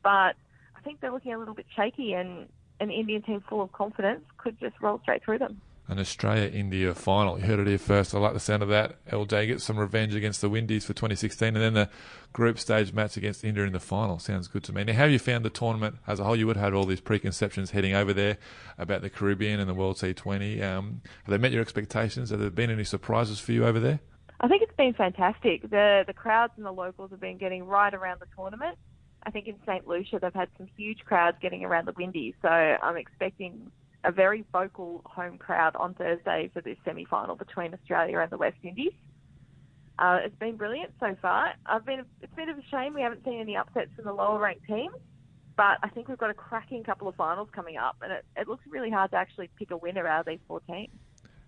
but 0.02 0.34
I 0.74 0.80
think 0.82 1.00
they're 1.00 1.12
looking 1.12 1.32
a 1.32 1.38
little 1.38 1.54
bit 1.54 1.66
shaky 1.74 2.14
and 2.14 2.48
an 2.80 2.90
Indian 2.90 3.22
team 3.22 3.42
full 3.48 3.62
of 3.62 3.72
confidence 3.72 4.24
could 4.36 4.58
just 4.60 4.74
roll 4.82 4.98
straight 5.02 5.24
through 5.24 5.38
them 5.38 5.60
an 5.88 5.98
Australia 5.98 6.48
India 6.48 6.94
final. 6.94 7.38
You 7.38 7.46
heard 7.46 7.60
it 7.60 7.66
here 7.68 7.78
first. 7.78 8.14
I 8.14 8.18
like 8.18 8.32
the 8.32 8.40
sound 8.40 8.62
of 8.62 8.68
that. 8.70 9.04
LJ 9.06 9.46
gets 9.46 9.64
some 9.64 9.78
revenge 9.78 10.14
against 10.14 10.40
the 10.40 10.48
Windies 10.48 10.84
for 10.84 10.94
2016, 10.94 11.48
and 11.48 11.56
then 11.56 11.74
the 11.74 11.88
group 12.32 12.58
stage 12.58 12.92
match 12.92 13.16
against 13.16 13.44
India 13.44 13.64
in 13.64 13.72
the 13.72 13.80
final. 13.80 14.18
Sounds 14.18 14.48
good 14.48 14.64
to 14.64 14.72
me. 14.72 14.84
Now, 14.84 14.94
how 14.94 15.02
have 15.02 15.10
you 15.10 15.18
found 15.18 15.44
the 15.44 15.50
tournament 15.50 15.96
as 16.06 16.18
a 16.18 16.24
whole? 16.24 16.36
You 16.36 16.46
would 16.48 16.56
have 16.56 16.64
had 16.64 16.74
all 16.74 16.86
these 16.86 17.00
preconceptions 17.00 17.70
heading 17.70 17.94
over 17.94 18.12
there 18.12 18.38
about 18.78 19.02
the 19.02 19.10
Caribbean 19.10 19.60
and 19.60 19.68
the 19.68 19.74
World 19.74 19.96
T20. 19.96 20.62
Um, 20.62 21.02
have 21.24 21.32
they 21.32 21.38
met 21.38 21.52
your 21.52 21.62
expectations? 21.62 22.30
Have 22.30 22.40
there 22.40 22.50
been 22.50 22.70
any 22.70 22.84
surprises 22.84 23.38
for 23.38 23.52
you 23.52 23.64
over 23.64 23.78
there? 23.78 24.00
I 24.40 24.48
think 24.48 24.62
it's 24.62 24.76
been 24.76 24.92
fantastic. 24.92 25.62
The 25.70 26.04
the 26.06 26.12
crowds 26.12 26.52
and 26.56 26.66
the 26.66 26.72
locals 26.72 27.10
have 27.10 27.20
been 27.20 27.38
getting 27.38 27.64
right 27.64 27.94
around 27.94 28.20
the 28.20 28.26
tournament. 28.36 28.76
I 29.22 29.30
think 29.30 29.48
in 29.48 29.56
St 29.64 29.86
Lucia 29.86 30.18
they've 30.20 30.34
had 30.34 30.48
some 30.58 30.68
huge 30.76 31.04
crowds 31.04 31.38
getting 31.40 31.64
around 31.64 31.86
the 31.86 31.94
Windies, 31.96 32.34
so 32.42 32.48
I'm 32.48 32.96
expecting 32.96 33.70
a 34.06 34.12
very 34.12 34.44
vocal 34.52 35.02
home 35.04 35.36
crowd 35.36 35.74
on 35.76 35.92
Thursday 35.94 36.48
for 36.54 36.60
this 36.60 36.78
semi-final 36.84 37.34
between 37.34 37.74
Australia 37.74 38.20
and 38.20 38.30
the 38.30 38.38
West 38.38 38.56
Indies. 38.62 38.92
Uh, 39.98 40.18
it's 40.22 40.36
been 40.36 40.56
brilliant 40.56 40.92
so 41.00 41.16
far. 41.20 41.54
I've 41.66 41.84
been 41.84 42.00
it's 42.22 42.32
a 42.32 42.36
bit 42.36 42.48
of 42.48 42.56
a 42.56 42.62
shame 42.70 42.94
we 42.94 43.02
haven't 43.02 43.24
seen 43.24 43.40
any 43.40 43.56
upsets 43.56 43.90
from 43.96 44.04
the 44.04 44.12
lower 44.12 44.38
ranked 44.38 44.66
teams, 44.66 44.94
but 45.56 45.78
I 45.82 45.88
think 45.88 46.08
we've 46.08 46.18
got 46.18 46.30
a 46.30 46.34
cracking 46.34 46.84
couple 46.84 47.08
of 47.08 47.16
finals 47.16 47.48
coming 47.52 47.78
up, 47.78 47.96
and 48.02 48.12
it, 48.12 48.24
it 48.36 48.46
looks 48.46 48.62
really 48.68 48.90
hard 48.90 49.10
to 49.10 49.16
actually 49.16 49.50
pick 49.58 49.70
a 49.72 49.76
winner 49.76 50.06
out 50.06 50.20
of 50.20 50.26
these 50.26 50.38
four 50.46 50.60
teams. 50.60 50.92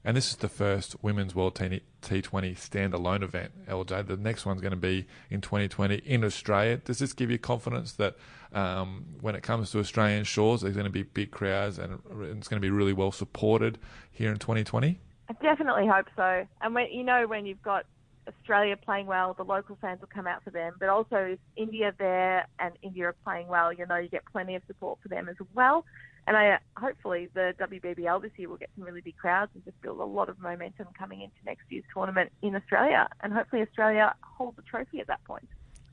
And 0.09 0.17
this 0.17 0.31
is 0.31 0.37
the 0.37 0.49
first 0.49 0.97
Women's 1.03 1.35
World 1.35 1.55
T20 1.55 1.83
standalone 2.03 3.23
event, 3.23 3.53
LJ. 3.67 4.07
The 4.07 4.17
next 4.17 4.47
one's 4.47 4.63
going 4.63 4.71
to 4.71 4.77
be 4.79 5.07
in 5.29 5.43
2020 5.43 5.97
in 5.97 6.25
Australia. 6.25 6.79
Does 6.79 6.99
this 6.99 7.13
give 7.13 7.31
you 7.31 7.37
confidence 7.37 7.93
that 7.93 8.17
um, 8.55 9.05
when 9.21 9.35
it 9.35 9.43
comes 9.43 9.71
to 9.73 9.81
Australian 9.81 10.25
shores, 10.25 10.63
there's 10.63 10.77
going 10.77 10.87
to 10.87 10.91
be 10.91 11.03
big 11.03 11.31
crowds 11.31 11.79
and 11.79 12.01
it's 12.23 12.49
going 12.49 12.59
to 12.59 12.67
be 12.67 12.71
really 12.71 12.95
well 12.95 13.13
supported 13.13 13.77
here 14.11 14.33
in 14.33 14.39
2020? 14.39 14.99
I 15.29 15.33
definitely 15.43 15.87
hope 15.87 16.07
so. 16.17 16.47
And 16.63 16.75
when 16.75 16.91
you 16.91 17.05
know 17.05 17.27
when 17.27 17.45
you've 17.45 17.61
got 17.61 17.85
Australia 18.27 18.79
playing 18.79 19.09
well, 19.09 19.35
the 19.35 19.45
local 19.45 19.77
fans 19.79 20.01
will 20.01 20.09
come 20.09 20.27
out 20.27 20.43
for 20.43 20.49
them. 20.49 20.73
But 20.81 20.89
also, 20.89 21.17
if 21.17 21.39
India 21.55 21.93
there 21.99 22.47
and 22.59 22.73
India 22.81 23.09
are 23.09 23.17
playing 23.25 23.49
well, 23.49 23.75
you 23.75 23.85
know 23.85 23.97
you 23.97 24.09
get 24.09 24.25
plenty 24.33 24.55
of 24.55 24.63
support 24.69 25.01
for 25.03 25.09
them 25.09 25.29
as 25.29 25.37
well. 25.55 25.85
And 26.29 26.37
I 26.37 26.59
hopefully 26.77 27.31
the 27.33 27.55
WBBL 27.59 28.21
this 28.21 28.33
year 28.37 28.51
will 28.51 28.59
get 28.59 28.69
some 28.77 28.85
really 28.85 29.01
big 29.01 29.17
crowds 29.17 29.51
and 29.55 29.65
just 29.65 29.81
build 29.81 29.99
a 29.99 30.05
lot 30.05 30.29
of 30.29 30.39
momentum 30.39 30.89
coming 30.97 31.23
into 31.23 31.37
next 31.47 31.63
year's 31.71 31.85
tournament 31.95 32.31
in 32.43 32.55
Australia. 32.55 33.09
And 33.23 33.33
hopefully 33.33 33.63
Australia 33.63 34.15
holds 34.21 34.57
the 34.57 34.63
trophy 34.63 35.01
at 35.01 35.07
that 35.07 35.25
point. 35.25 35.49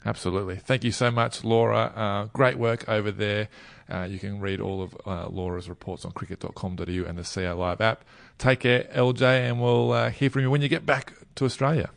Absolutely. 0.05 0.57
Thank 0.57 0.83
you 0.83 0.91
so 0.91 1.09
much, 1.09 1.45
Laura. 1.45 1.93
Uh, 1.95 2.25
great 2.33 2.57
work 2.57 2.87
over 2.89 3.11
there. 3.11 3.47
Uh, 3.89 4.01
you 4.01 4.19
can 4.19 4.41
read 4.41 4.59
all 4.59 4.81
of 4.81 4.97
uh, 5.05 5.29
Laura's 5.29 5.69
reports 5.69 6.03
on 6.03 6.11
cricket.com.au 6.11 6.83
and 6.83 7.17
the 7.17 7.23
CA 7.23 7.53
Live 7.53 7.79
app. 7.79 8.03
Take 8.37 8.59
care, 8.59 8.89
LJ, 8.93 9.21
and 9.21 9.61
we'll 9.61 9.93
uh, 9.93 10.09
hear 10.09 10.29
from 10.29 10.41
you 10.41 10.51
when 10.51 10.61
you 10.61 10.67
get 10.67 10.85
back 10.85 11.13
to 11.35 11.45
Australia. 11.45 11.91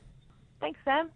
Thanks, 0.61 0.79
Sam. 0.85 1.11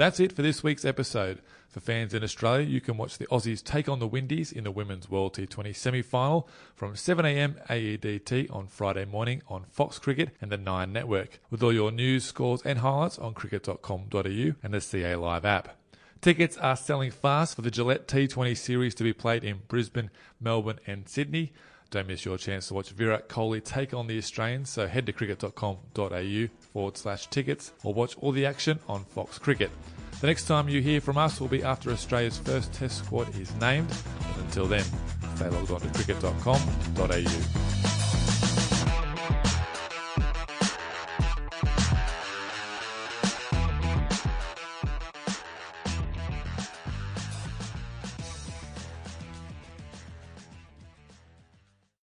That's 0.00 0.18
it 0.18 0.32
for 0.32 0.40
this 0.40 0.62
week's 0.62 0.86
episode. 0.86 1.42
For 1.68 1.80
fans 1.80 2.14
in 2.14 2.24
Australia, 2.24 2.66
you 2.66 2.80
can 2.80 2.96
watch 2.96 3.18
the 3.18 3.26
Aussies 3.26 3.62
take 3.62 3.86
on 3.86 3.98
the 3.98 4.06
Windies 4.06 4.50
in 4.50 4.64
the 4.64 4.70
Women's 4.70 5.10
World 5.10 5.34
T20 5.34 5.76
semi 5.76 6.00
final 6.00 6.48
from 6.74 6.94
7am 6.94 7.66
AEDT 7.66 8.50
on 8.50 8.66
Friday 8.66 9.04
morning 9.04 9.42
on 9.46 9.66
Fox 9.70 9.98
Cricket 9.98 10.30
and 10.40 10.50
the 10.50 10.56
Nine 10.56 10.94
Network, 10.94 11.38
with 11.50 11.62
all 11.62 11.70
your 11.70 11.90
news, 11.92 12.24
scores, 12.24 12.62
and 12.62 12.78
highlights 12.78 13.18
on 13.18 13.34
cricket.com.au 13.34 14.52
and 14.62 14.72
the 14.72 14.80
CA 14.80 15.16
Live 15.16 15.44
app. 15.44 15.76
Tickets 16.22 16.56
are 16.56 16.76
selling 16.76 17.10
fast 17.10 17.54
for 17.54 17.60
the 17.60 17.70
Gillette 17.70 18.08
T20 18.08 18.56
series 18.56 18.94
to 18.94 19.04
be 19.04 19.12
played 19.12 19.44
in 19.44 19.60
Brisbane, 19.68 20.10
Melbourne, 20.40 20.80
and 20.86 21.10
Sydney. 21.10 21.52
Don't 21.90 22.08
miss 22.08 22.24
your 22.24 22.38
chance 22.38 22.68
to 22.68 22.74
watch 22.74 22.88
Virat 22.88 23.28
Kohli 23.28 23.62
take 23.62 23.92
on 23.92 24.06
the 24.06 24.16
Australians, 24.16 24.70
so 24.70 24.86
head 24.86 25.04
to 25.04 25.12
cricket.com.au 25.12 26.48
forward 26.72 26.96
slash 26.96 27.28
tickets 27.28 27.72
or 27.84 27.94
watch 27.94 28.16
all 28.18 28.32
the 28.32 28.46
action 28.46 28.80
on 28.88 29.04
Fox 29.04 29.38
Cricket. 29.38 29.70
The 30.20 30.26
next 30.26 30.46
time 30.46 30.68
you 30.68 30.82
hear 30.82 31.00
from 31.00 31.16
us 31.16 31.40
will 31.40 31.48
be 31.48 31.62
after 31.62 31.90
Australia's 31.90 32.38
first 32.38 32.72
test 32.72 32.98
squad 32.98 33.34
is 33.36 33.54
named. 33.56 33.88
But 34.18 34.44
until 34.44 34.66
then, 34.66 34.84
stay 35.36 35.48
logged 35.48 35.70
on 35.70 35.80
to 35.80 35.88
cricket.com.au. 35.88 38.09